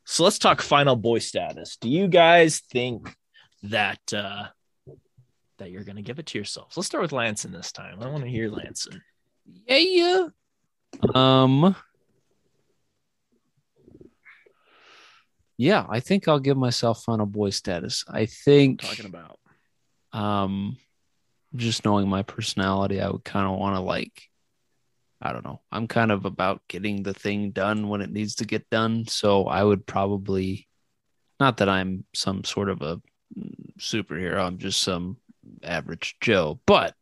[0.05, 1.77] So, let's talk final boy status.
[1.77, 3.15] Do you guys think
[3.63, 4.47] that uh
[5.59, 6.77] that you're going to give it to yourselves?
[6.77, 8.01] Let's start with Lanson this time.
[8.01, 9.03] I want to hear Lanson.
[9.67, 10.29] Yeah, yeah.
[11.15, 11.77] Um
[15.61, 18.05] Yeah, I think I'll give myself final boy status.
[18.09, 19.39] I think Talking about
[20.13, 20.77] um
[21.55, 24.29] just knowing my personality, I would kind of want to like
[25.21, 25.61] I don't know.
[25.73, 29.07] I'm kind of about getting the thing done when it needs to get done.
[29.09, 30.69] So I would probably,
[31.41, 33.01] not that I'm some sort of a
[33.79, 35.17] superhero, I'm just some
[35.65, 36.61] average Joe.
[36.67, 36.95] But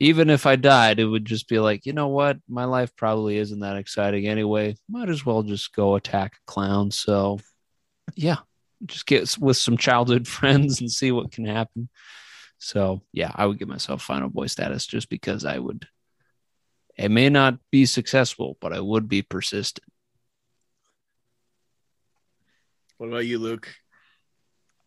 [0.00, 2.38] even if I died, it would just be like, you know what?
[2.48, 4.76] My life probably isn't that exciting anyway.
[4.88, 6.90] Might as well just go attack a clown.
[6.90, 7.38] So
[8.16, 8.38] yeah,
[8.84, 11.88] just get with some childhood friends and see what can happen.
[12.58, 15.86] So yeah, I would give myself final boy status just because I would
[16.98, 19.86] it may not be successful, but I would be persistent.
[22.96, 23.72] What about you, Luke?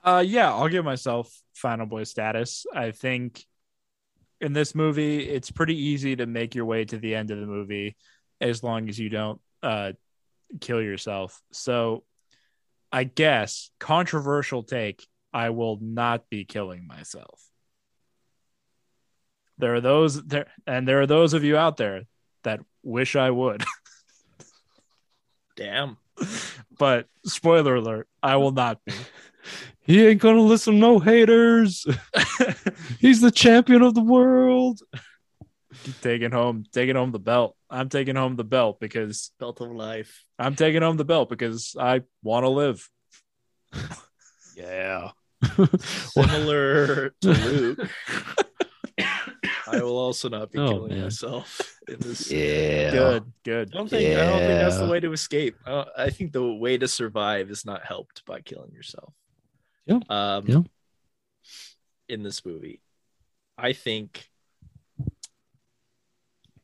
[0.04, 2.66] Uh, yeah, I'll give myself final boy status.
[2.76, 3.46] I think
[4.42, 7.46] in this movie, it's pretty easy to make your way to the end of the
[7.46, 7.96] movie
[8.42, 9.94] as long as you don't uh,
[10.60, 11.42] kill yourself.
[11.54, 12.04] So,
[12.92, 15.08] I guess controversial take.
[15.34, 17.51] I will not be killing myself
[19.62, 22.02] there are those there and there are those of you out there
[22.44, 23.64] that wish I would.
[25.56, 25.98] Damn.
[26.78, 28.94] But spoiler alert, I will not be.
[29.84, 31.88] He ain't gonna listen no haters.
[33.00, 34.80] He's the champion of the world.
[36.04, 37.58] taking home taking home the belt.
[37.68, 40.24] I'm taking home the belt because belt of life.
[40.38, 42.88] I'm taking home the belt because I want to live.
[44.56, 45.10] yeah.
[46.14, 47.90] Similar to Luke.
[49.72, 51.04] I will also not be oh, killing man.
[51.04, 52.32] myself in this.
[52.32, 53.70] Yeah, good, good.
[53.74, 54.22] I don't think yeah.
[54.22, 55.56] I don't think that's the way to escape.
[55.66, 59.14] I, I, think the way to survive is not helped by killing yourself.
[59.86, 60.00] Yeah.
[60.10, 60.62] Um, yeah.
[62.10, 62.82] In this movie,
[63.58, 64.30] I think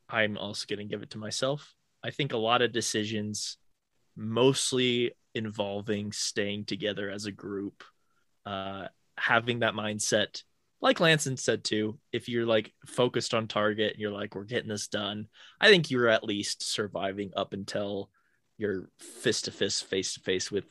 [0.09, 1.75] I'm also going to give it to myself.
[2.03, 3.57] I think a lot of decisions,
[4.15, 7.83] mostly involving staying together as a group,
[8.45, 8.87] uh,
[9.17, 10.43] having that mindset
[10.81, 14.69] like Lanson said too, if you're like focused on target and you're like, we're getting
[14.69, 15.27] this done,
[15.59, 18.09] I think you're at least surviving up until
[18.57, 20.65] you're fist to fist, face to face with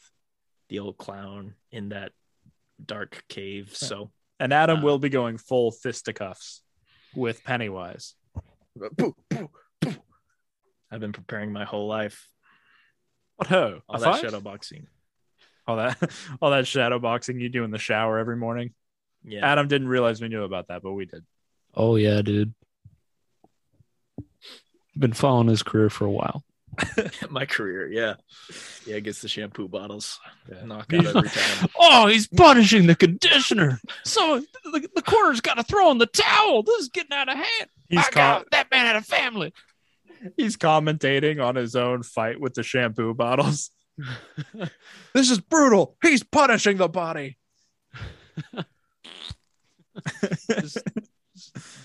[0.68, 2.12] the old clown in that
[2.84, 3.74] dark cave.
[3.74, 6.62] So, and Adam uh, will be going full fisticuffs
[7.14, 8.14] with Pennywise.
[10.90, 12.28] I've been preparing my whole life.
[13.36, 13.80] What ho?
[13.88, 14.86] All that shadow boxing.
[15.66, 15.98] All that
[16.40, 18.72] all that shadow boxing you do in the shower every morning.
[19.26, 19.44] Yeah.
[19.44, 21.24] Adam didn't realize we knew about that, but we did.
[21.74, 22.54] Oh yeah, dude.
[24.96, 26.42] Been following his career for a while.
[27.30, 28.14] My career, yeah,
[28.86, 28.98] yeah.
[29.00, 30.20] Gets the shampoo bottles,
[30.50, 30.64] yeah.
[30.64, 31.68] knock out every time.
[31.78, 33.80] oh, he's punishing the conditioner.
[34.04, 36.62] So the, the corner's got to throw in the towel.
[36.62, 37.70] This is getting out of hand.
[37.88, 39.52] He's My com- God, that man had a family.
[40.36, 43.70] He's commentating on his own fight with the shampoo bottles.
[45.14, 45.96] this is brutal.
[46.02, 47.38] He's punishing the body
[50.48, 50.78] just,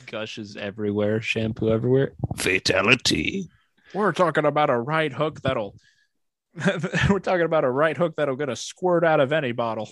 [0.08, 2.14] gushes everywhere, shampoo everywhere.
[2.38, 3.50] Fatality.
[3.94, 5.76] We're talking about a right hook that'll.
[7.10, 9.90] we're talking about a right hook that'll get a squirt out of any bottle.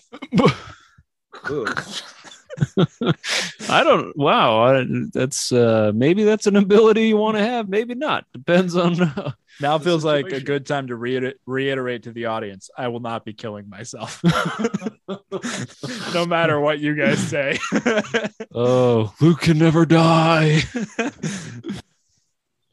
[3.69, 4.15] I don't.
[4.17, 4.83] Wow,
[5.13, 7.69] that's uh maybe that's an ability you want to have.
[7.69, 8.25] Maybe not.
[8.33, 9.01] Depends on.
[9.01, 9.31] Uh,
[9.61, 13.25] now feels like a good time to reiter- reiterate to the audience: I will not
[13.25, 14.21] be killing myself,
[16.13, 17.59] no matter what you guys say.
[18.55, 20.61] oh, Luke can never die.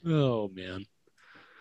[0.07, 0.87] oh man.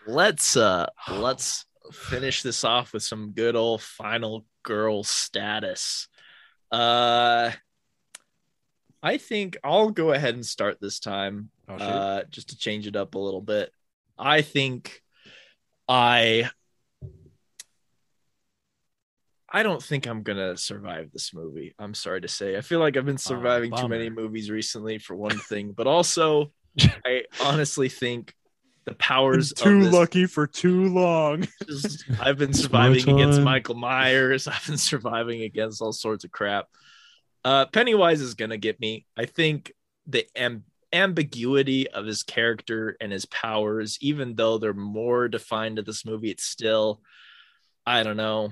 [0.07, 6.07] Let's uh let's finish this off with some good old final girl status.
[6.72, 7.51] Uh
[9.06, 12.95] I think I'll go ahead and start this time, Oh, uh, just to change it
[12.95, 13.72] up a little bit.
[14.18, 15.03] I think
[15.88, 16.49] I
[19.47, 21.76] I don't think I'm gonna survive this movie.
[21.78, 22.58] I'm sorry to say.
[22.58, 26.51] I feel like I've been surviving too many movies recently for one thing, but also
[27.06, 28.34] I honestly think
[28.86, 31.47] the powers too of this lucky for too long.
[31.68, 33.41] just- I've been surviving against.
[33.41, 34.47] Michael Myers.
[34.47, 36.68] I've been surviving against all sorts of crap.
[37.46, 39.06] Uh, Pennywise is gonna get me.
[39.16, 39.72] I think
[40.08, 45.86] the am- ambiguity of his character and his powers, even though they're more defined in
[45.86, 47.02] this movie, it's still,
[47.86, 48.50] I don't know.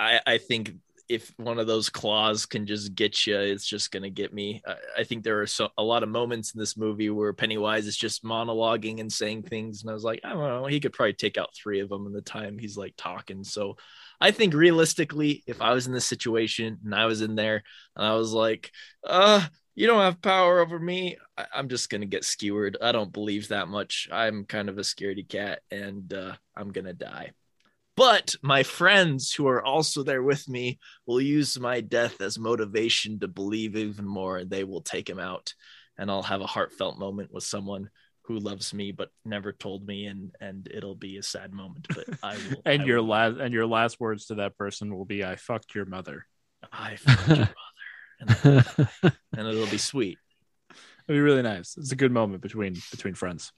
[0.00, 0.72] I, I think
[1.10, 4.62] if one of those claws can just get you, it's just gonna get me.
[4.66, 7.86] I, I think there are so a lot of moments in this movie where Pennywise
[7.86, 10.94] is just monologuing and saying things, and I was like, I don't know, he could
[10.94, 13.44] probably take out three of them in the time he's like talking.
[13.44, 13.76] So
[14.20, 17.62] I think realistically, if I was in this situation and I was in there
[17.94, 18.70] and I was like,
[19.04, 19.44] uh,
[19.74, 22.78] you don't have power over me, I, I'm just gonna get skewered.
[22.80, 24.08] I don't believe that much.
[24.10, 27.32] I'm kind of a scaredy cat, and uh, I'm gonna die.
[27.96, 33.18] But my friends who are also there with me will use my death as motivation
[33.20, 35.54] to believe even more, and they will take him out.
[35.98, 37.88] And I'll have a heartfelt moment with someone
[38.26, 41.86] who loves me but never told me, and and it'll be a sad moment.
[41.88, 42.62] But I will.
[42.64, 45.36] and I your will- last and your last words to that person will be, "I
[45.36, 46.26] fucked your mother."
[46.72, 47.54] I found your mother
[48.20, 48.88] and,
[49.36, 50.18] and it'll be sweet.
[51.06, 51.76] it'll be really nice.
[51.76, 53.52] It's a good moment between between friends.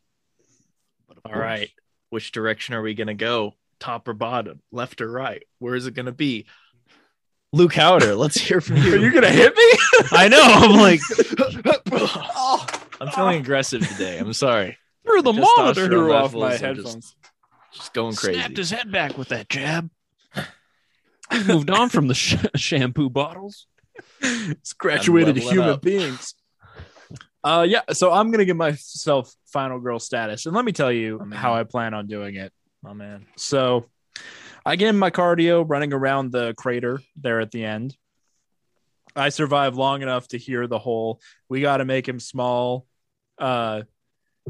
[1.24, 1.70] All right,
[2.10, 3.54] which direction are we gonna go?
[3.80, 4.60] Top or bottom?
[4.72, 5.42] Left or right?
[5.58, 6.46] Where is it gonna be?
[7.52, 8.94] Luke Haueter, let's hear from you.
[8.94, 9.70] Are you gonna hit me?
[10.12, 10.42] I know.
[10.42, 11.00] I'm like
[13.00, 14.18] I'm feeling aggressive today.
[14.18, 14.76] I'm sorry.
[15.06, 15.86] through the monitor.
[15.86, 17.14] Threw off my are just- headphones.
[17.72, 18.38] Just going crazy.
[18.38, 19.90] Snapped his head back with that jab.
[21.46, 23.66] Moved on from the sh- shampoo bottles.
[24.20, 25.82] It's graduated level it human up.
[25.82, 26.34] beings.
[27.44, 27.82] Uh, yeah.
[27.92, 31.54] So I'm gonna give myself final girl status, and let me tell you Oh, how
[31.54, 32.52] I plan on doing it.
[32.86, 33.26] Oh man.
[33.36, 33.86] So
[34.64, 37.96] I get in my cardio running around the crater there at the end.
[39.16, 42.86] I survived long enough to hear the whole we got to make him small
[43.38, 43.82] uh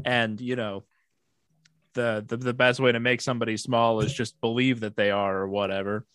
[0.05, 0.83] and you know
[1.93, 5.37] the, the the best way to make somebody small is just believe that they are
[5.37, 6.05] or whatever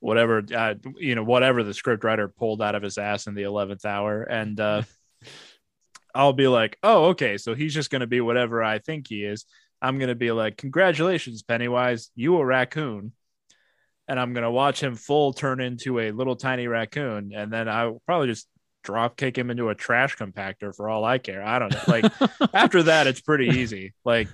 [0.00, 3.42] whatever uh, you know whatever the script writer pulled out of his ass in the
[3.42, 4.82] 11th hour and uh
[6.14, 9.44] I'll be like oh okay so he's just to be whatever I think he is
[9.80, 13.12] I'm to be like, Congratulations, Pennywise, you a raccoon.
[14.08, 17.32] And I'm to watch him full turn into a little tiny raccoon.
[17.34, 18.48] And then I'll probably just
[18.82, 21.42] drop kick him into a trash compactor for all I care.
[21.42, 21.82] I don't know.
[21.86, 22.04] Like,
[22.54, 23.94] after that, it's pretty easy.
[24.04, 24.28] Like,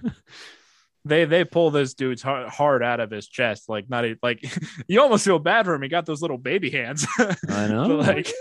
[1.05, 3.69] they they pull this dude's heart, out of his chest.
[3.69, 4.45] Like, not e- like
[4.89, 5.83] you almost feel bad for him.
[5.83, 7.07] He got those little baby hands.
[7.49, 7.97] I know.
[7.97, 8.33] Like,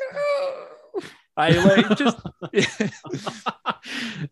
[1.36, 2.18] I like just.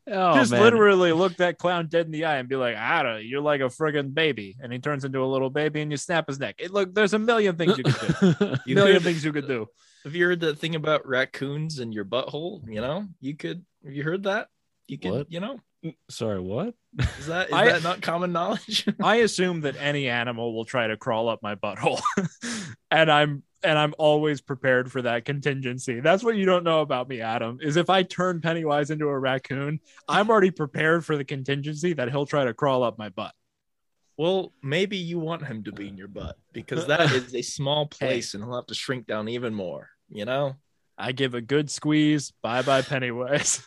[0.08, 0.62] oh, just man.
[0.62, 3.62] literally look that clown dead in the eye and be like, I don't you're like
[3.62, 4.56] a friggin' baby.
[4.62, 6.56] And he turns into a little baby and you snap his neck.
[6.60, 8.56] It, look, there's a million things you could do.
[8.66, 9.68] You million things you could do.
[10.04, 12.62] Have you heard that thing about raccoons and your butthole?
[12.68, 13.64] You know, you could.
[13.84, 14.48] Have you heard that?
[14.88, 15.12] You could.
[15.12, 15.32] What?
[15.32, 16.74] You know, mm, Sorry, what?
[17.20, 18.88] is that is I- that not common knowledge?
[19.04, 22.02] I assume that any animal will try to crawl up my butthole.
[22.92, 26.00] and I'm and I'm always prepared for that contingency.
[26.00, 29.20] That's what you don't know about me, Adam, is if I turn Pennywise into a
[29.20, 33.34] raccoon, I'm already prepared for the contingency that he'll try to crawl up my butt.
[34.22, 37.88] Well, maybe you want him to be in your butt because that is a small
[37.88, 39.90] place, and he'll have to shrink down even more.
[40.10, 40.58] You know.
[40.96, 42.32] I give a good squeeze.
[42.44, 43.66] Bye bye, Pennywise.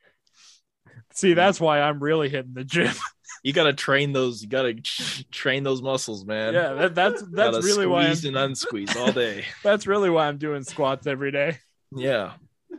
[1.12, 2.94] See, that's why I'm really hitting the gym.
[3.42, 4.42] You gotta train those.
[4.42, 4.74] You gotta
[5.32, 6.52] train those muscles, man.
[6.52, 9.46] yeah, that, that's that's Gotta really why I'm, squeeze and unsqueeze all day.
[9.62, 11.56] that's really why I'm doing squats every day.
[11.90, 12.32] Yeah.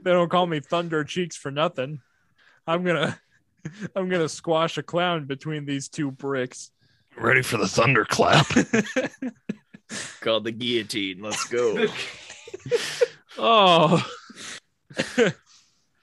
[0.04, 2.02] They don't call me Thunder Cheeks for nothing.
[2.68, 3.20] I'm gonna
[3.96, 6.72] I'm gonna squash a clown between these two bricks.
[7.18, 8.48] Ready for the thunderclap.
[10.22, 11.22] Called the guillotine.
[11.22, 11.88] Let's go.
[13.38, 14.06] oh.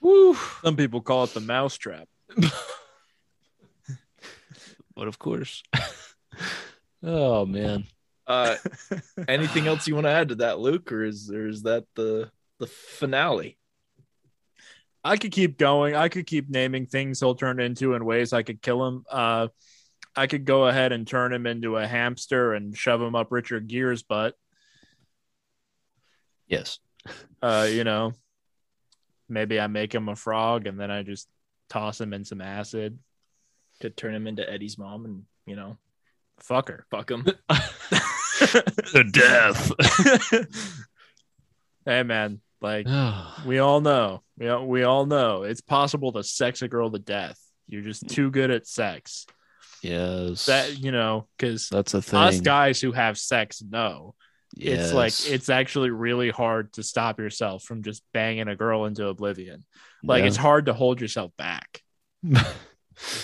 [0.01, 0.37] Woo.
[0.63, 2.07] Some people call it the mousetrap.
[4.95, 5.63] But of course.
[7.03, 7.85] oh man.
[8.27, 8.57] Uh,
[9.27, 12.29] anything else you want to add to that, Luke, or is or is that the
[12.59, 13.57] the finale?
[15.03, 15.95] I could keep going.
[15.95, 19.05] I could keep naming things he'll turn into in ways I could kill him.
[19.09, 19.47] Uh,
[20.15, 23.67] I could go ahead and turn him into a hamster and shove him up Richard
[23.67, 24.35] Gere's butt.
[26.47, 26.79] Yes.
[27.41, 28.13] Uh, you know,
[29.29, 31.29] maybe I make him a frog and then I just
[31.69, 32.99] toss him in some acid.
[33.79, 35.77] Could turn him into Eddie's mom, and you know,
[36.39, 36.85] Fuck her.
[36.91, 37.25] fuck him.
[38.39, 39.71] The death.
[41.85, 42.87] hey man, Like
[43.45, 46.99] we all know, we all, we all know it's possible to sex a girl to
[46.99, 47.39] death.
[47.67, 49.25] You're just too good at sex.
[49.83, 50.47] yes.
[50.47, 52.19] That you know, because that's a thing.
[52.19, 54.15] us guys who have sex know
[54.57, 59.05] it's like it's actually really hard to stop yourself from just banging a girl into
[59.07, 59.63] oblivion.
[60.03, 60.27] Like Yeah.
[60.27, 61.81] it's hard to hold yourself back.
[62.25, 62.43] I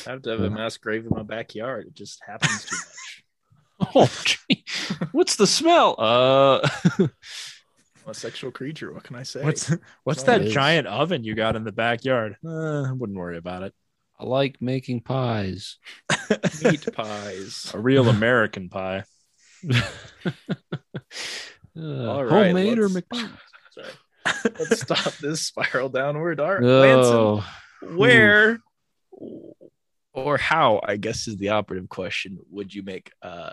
[0.05, 1.87] have to have a mass grave in my backyard.
[1.87, 3.91] It just happens too much.
[3.95, 4.63] oh, gee.
[5.11, 5.95] what's the smell?
[5.97, 6.67] Uh,
[8.05, 8.93] I'm a sexual creature.
[8.93, 9.43] What can I say?
[9.43, 10.53] What's what's It that is.
[10.53, 12.37] giant oven you got in the backyard?
[12.45, 13.73] Uh, I wouldn't worry about it.
[14.19, 15.77] I like making pies.
[16.63, 17.71] meat pies?
[17.73, 19.03] A real American pie.
[21.77, 23.33] Uh, All right, homemade or McDonald's?
[23.71, 23.89] Sorry.
[24.57, 26.39] Let's stop this spiral downward.
[26.39, 27.45] All right, Lanson, Oh,
[27.81, 28.59] where
[30.13, 33.51] or how i guess is the operative question would you make uh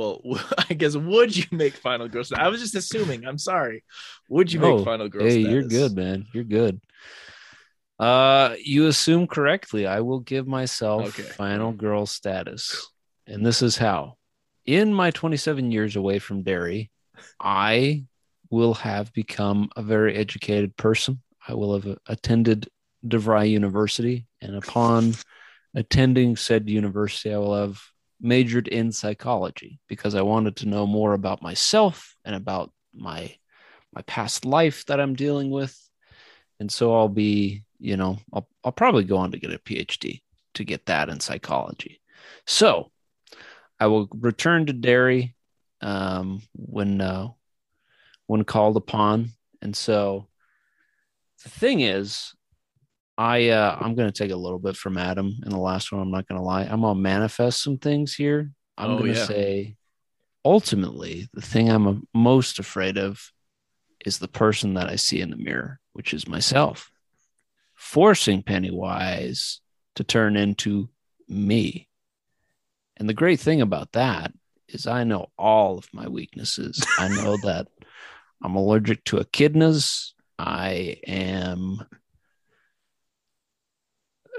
[0.00, 0.40] well
[0.70, 2.44] i guess would you make final girl status?
[2.44, 3.84] i was just assuming i'm sorry
[4.28, 5.50] would you make Oh, final girl hey, status?
[5.50, 6.26] you're good, man.
[6.32, 6.80] You're good.
[7.98, 9.86] Uh, you assume correctly.
[9.86, 11.28] I will give myself Okay.
[11.36, 12.90] final girl status,
[13.26, 14.16] and this is how.
[14.66, 16.90] In my 27 years away from Derry,
[17.40, 18.04] I
[18.50, 21.20] will have become a very educated person.
[21.46, 22.68] I will have attended
[23.04, 25.14] DeVry University, and upon
[25.74, 27.80] attending said university, I will have
[28.20, 33.34] majored in psychology because I wanted to know more about myself and about my
[33.92, 35.76] my past life that I'm dealing with.
[36.60, 40.20] And so I'll be, you know, I'll, I'll probably go on to get a PhD
[40.54, 42.00] to get that in psychology.
[42.46, 42.90] So
[43.80, 45.34] I will return to Derry
[45.80, 47.28] um, when uh,
[48.26, 49.30] when called upon.
[49.62, 50.28] And so
[51.42, 52.34] the thing is,
[53.18, 56.00] I uh, I'm going to take a little bit from Adam in the last one.
[56.00, 56.62] I'm not going to lie.
[56.62, 58.50] I'm going to manifest some things here.
[58.78, 59.26] I'm Oh, going to yeah.
[59.26, 59.76] say,
[60.44, 63.30] ultimately, the thing I'm most afraid of
[64.06, 66.90] is the person that I see in the mirror, which is myself,
[67.74, 69.60] forcing Pennywise
[69.96, 70.88] to turn into
[71.28, 71.88] me.
[72.96, 74.32] And the great thing about that
[74.68, 76.82] is I know all of my weaknesses.
[76.98, 77.66] I know that
[78.42, 80.12] I'm allergic to echidnas.
[80.38, 81.86] I am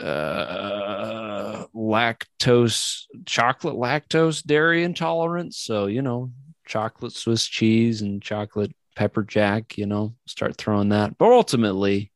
[0.01, 5.57] uh, lactose, chocolate lactose dairy intolerance.
[5.57, 6.31] So, you know,
[6.65, 11.17] chocolate Swiss cheese and chocolate pepper jack, you know, start throwing that.
[11.17, 12.11] But ultimately,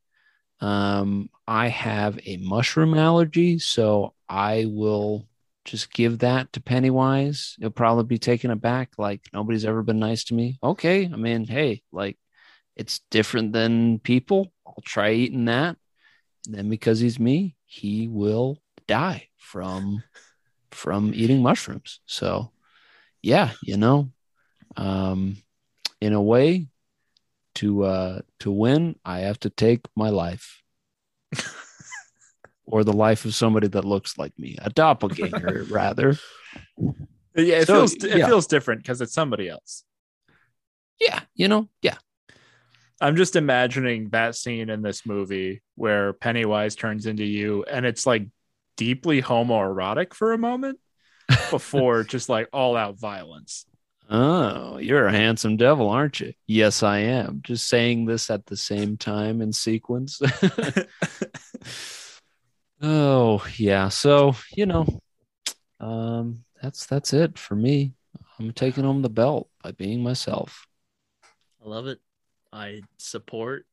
[0.60, 3.60] um, I have a mushroom allergy.
[3.60, 5.28] So I will
[5.66, 7.56] just give that to Pennywise.
[7.60, 10.60] He'll probably be taken aback, like nobody's ever been nice to me.
[10.64, 11.06] Okay.
[11.06, 12.18] I mean, hey, like
[12.76, 14.52] it's different than people.
[14.66, 15.78] I'll try eating that.
[16.46, 20.04] And then because he's me, he will die from
[20.72, 22.00] from eating mushrooms.
[22.06, 22.52] So
[23.22, 24.12] yeah, you know,
[24.78, 25.38] um
[26.02, 26.68] in a way
[27.56, 30.62] to uh to win, I have to take my life.
[32.66, 36.18] or the life of somebody that looks like me, a doppelganger rather.
[37.36, 38.26] Yeah, it So, feels it yeah.
[38.26, 39.84] feels different because it's somebody else.
[41.00, 41.98] Yeah, you know, yeah.
[43.02, 48.06] I'm just imagining that scene in this movie where Pennywise turns into you, and it's
[48.06, 48.28] like
[48.78, 50.80] deeply homoerotic for a moment
[51.50, 53.66] before just like all out violence.
[54.10, 56.34] Oh, you're a handsome devil, aren't you?
[56.46, 57.42] Yes, I am.
[57.44, 60.22] Just saying this at the same time in sequence.
[62.82, 63.90] oh, yeah.
[63.90, 65.02] So, you know,
[65.80, 67.94] um, that's that's it for me.
[68.38, 70.68] I'm taking home the belt by being myself.
[71.64, 72.00] I love it.
[72.56, 73.66] I support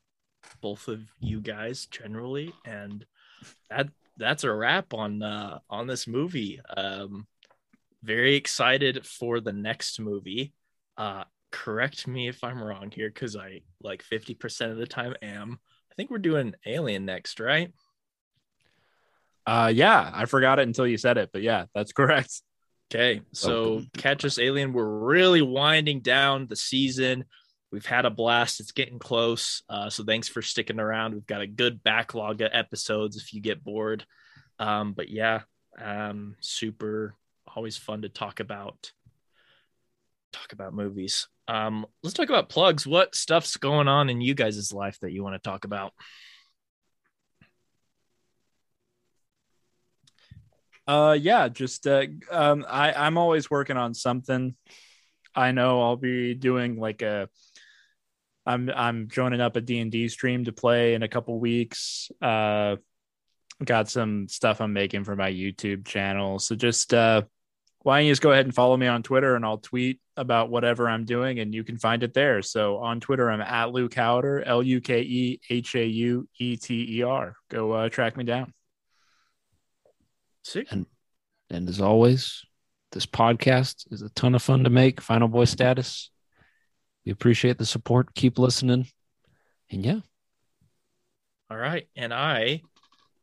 [0.60, 3.06] both of you guys generally, and
[3.70, 6.60] that that's a wrap on uh, on this movie.
[6.76, 7.26] Um,
[8.02, 10.52] very excited for the next movie.
[10.96, 15.60] Uh, correct me if I'm wrong here, because I like 50% of the time am.
[15.90, 17.72] I think we're doing Alien next, right?
[19.46, 22.42] Uh, yeah, I forgot it until you said it, but yeah, that's correct.
[22.92, 23.90] Okay, so Welcome.
[23.96, 27.24] Catch Us Alien, we're really winding down the season.
[27.72, 28.60] We've had a blast.
[28.60, 29.62] It's getting close.
[29.68, 31.14] Uh, so thanks for sticking around.
[31.14, 34.04] We've got a good backlog of episodes if you get bored.
[34.58, 35.40] Um, but yeah,
[35.80, 37.14] um, super
[37.56, 38.92] always fun to talk about
[40.32, 41.28] talk about movies.
[41.48, 42.86] Um, let's talk about plugs.
[42.86, 45.92] What stuff's going on in you guys' life that you want to talk about?
[50.86, 54.54] Uh, yeah, just uh, um, I I'm always working on something.
[55.34, 57.28] I know I'll be doing like a.
[58.44, 62.10] I'm I'm joining up a D and D stream to play in a couple weeks.
[62.20, 62.76] Uh,
[63.64, 66.38] got some stuff I'm making for my YouTube channel.
[66.38, 67.22] So just uh,
[67.82, 70.50] why don't you just go ahead and follow me on Twitter and I'll tweet about
[70.50, 72.42] whatever I'm doing and you can find it there.
[72.42, 76.56] So on Twitter, I'm at Luke Haueter, L U K E H A U E
[76.56, 77.36] T E R.
[77.48, 78.52] Go uh, track me down.
[80.44, 80.64] See?
[80.70, 80.86] And
[81.50, 82.42] and as always,
[82.92, 85.00] this podcast is a ton of fun to make.
[85.00, 86.11] Final Boy status.
[87.04, 88.14] We appreciate the support.
[88.14, 88.86] Keep listening.
[89.70, 90.00] And yeah.
[91.50, 91.88] All right.
[91.96, 92.62] And I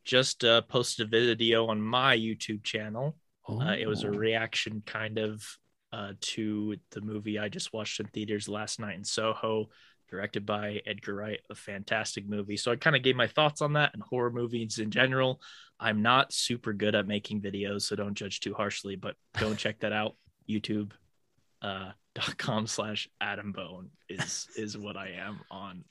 [0.06, 3.16] just uh, posted a video on my YouTube channel.
[3.48, 5.44] Oh, Uh, it was a reaction kind of
[5.92, 9.70] uh, to the movie I just watched in theaters last night in Soho,
[10.10, 12.58] directed by Edgar Wright, a fantastic movie.
[12.58, 15.42] So I kind of gave my thoughts on that and horror movies in general.
[15.80, 19.58] I'm not super good at making videos, so don't judge too harshly, but go and
[19.58, 20.16] check that out.
[20.48, 20.92] YouTube
[21.62, 25.84] uh, dot com slash Adam Bone is is what I am on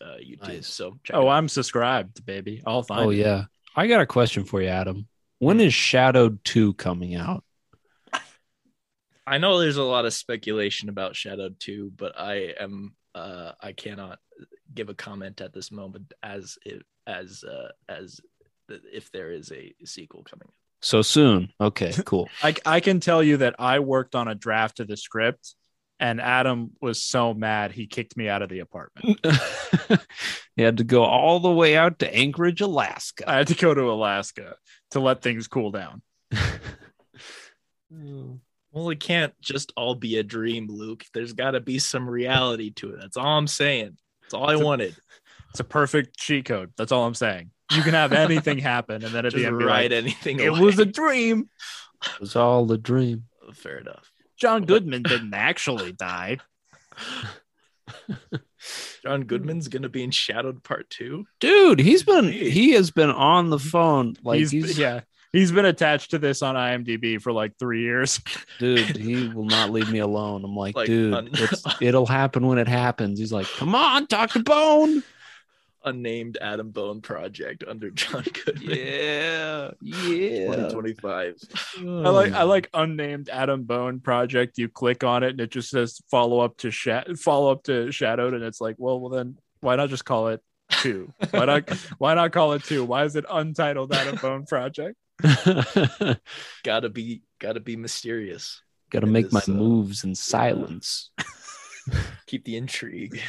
[0.00, 0.48] uh, YouTube.
[0.48, 0.66] Nice.
[0.68, 1.30] So check Oh, it out.
[1.30, 2.62] I'm subscribed, baby.
[2.66, 3.16] I'll find Oh it.
[3.16, 3.44] yeah.
[3.76, 5.06] I got a question for you, Adam.
[5.38, 7.42] When is Shadowed 2 coming out?
[9.26, 13.72] I know there's a lot of speculation about Shadow 2, but I am uh I
[13.72, 14.18] cannot
[14.74, 18.20] give a comment at this moment as if as uh as
[18.68, 20.48] if there is a sequel coming.
[20.80, 21.52] So soon.
[21.60, 22.28] Okay, cool.
[22.42, 25.54] I, I can tell you that I worked on a draft of the script
[26.02, 29.20] and Adam was so mad he kicked me out of the apartment.
[30.56, 33.22] you had to go all the way out to Anchorage, Alaska.
[33.30, 34.56] I had to go to Alaska
[34.90, 36.02] to let things cool down.
[38.74, 41.04] Well, it can't just all be a dream, Luke.
[41.12, 43.00] There's got to be some reality to it.
[43.00, 43.98] That's all I'm saying.
[44.22, 44.96] That's all I It's a- wanted.
[45.50, 46.72] It's a perfect cheat code.
[46.78, 47.50] That's all I'm saying.
[47.70, 50.40] You can have anything happen and then at Just the end be write like, anything.
[50.40, 50.60] it away.
[50.60, 51.50] was a dream.
[52.06, 53.24] It was all a dream.
[53.52, 54.10] fair enough.
[54.42, 56.38] John Goodman didn't actually die.
[59.04, 61.26] John Goodman's gonna be in Shadowed Part Two.
[61.38, 65.02] Dude, he's been he has been on the phone like he's, he's, yeah.
[65.32, 68.20] He's been attached to this on IMDb for like three years.
[68.58, 70.44] dude, he will not leave me alone.
[70.44, 73.20] I'm like, Like, dude, un- it's it'll happen when it happens.
[73.20, 74.42] He's like, come on, Dr.
[74.42, 75.04] Bone.
[75.84, 78.76] Unnamed Adam Bone project under John Goodman.
[78.78, 80.46] Yeah, yeah.
[80.46, 81.34] 2025.
[81.78, 84.58] I like I like unnamed Adam Bone project.
[84.58, 87.90] You click on it and it just says follow up to Sha- follow up to
[87.90, 90.40] Shadowed, and it's like, well, well then why not just call it
[90.70, 91.12] two?
[91.30, 92.84] Why not why not call it two?
[92.84, 94.96] Why is it untitled Adam Bone project?
[96.64, 98.62] gotta be gotta be mysterious.
[98.90, 101.10] Got to in make my uh, moves in silence.
[102.26, 103.20] Keep the intrigue.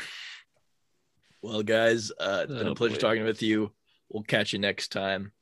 [1.43, 2.99] Well, guys, uh, it's been Oh, a pleasure boy.
[2.99, 3.71] talking with you.
[4.09, 5.33] We'll catch you next time.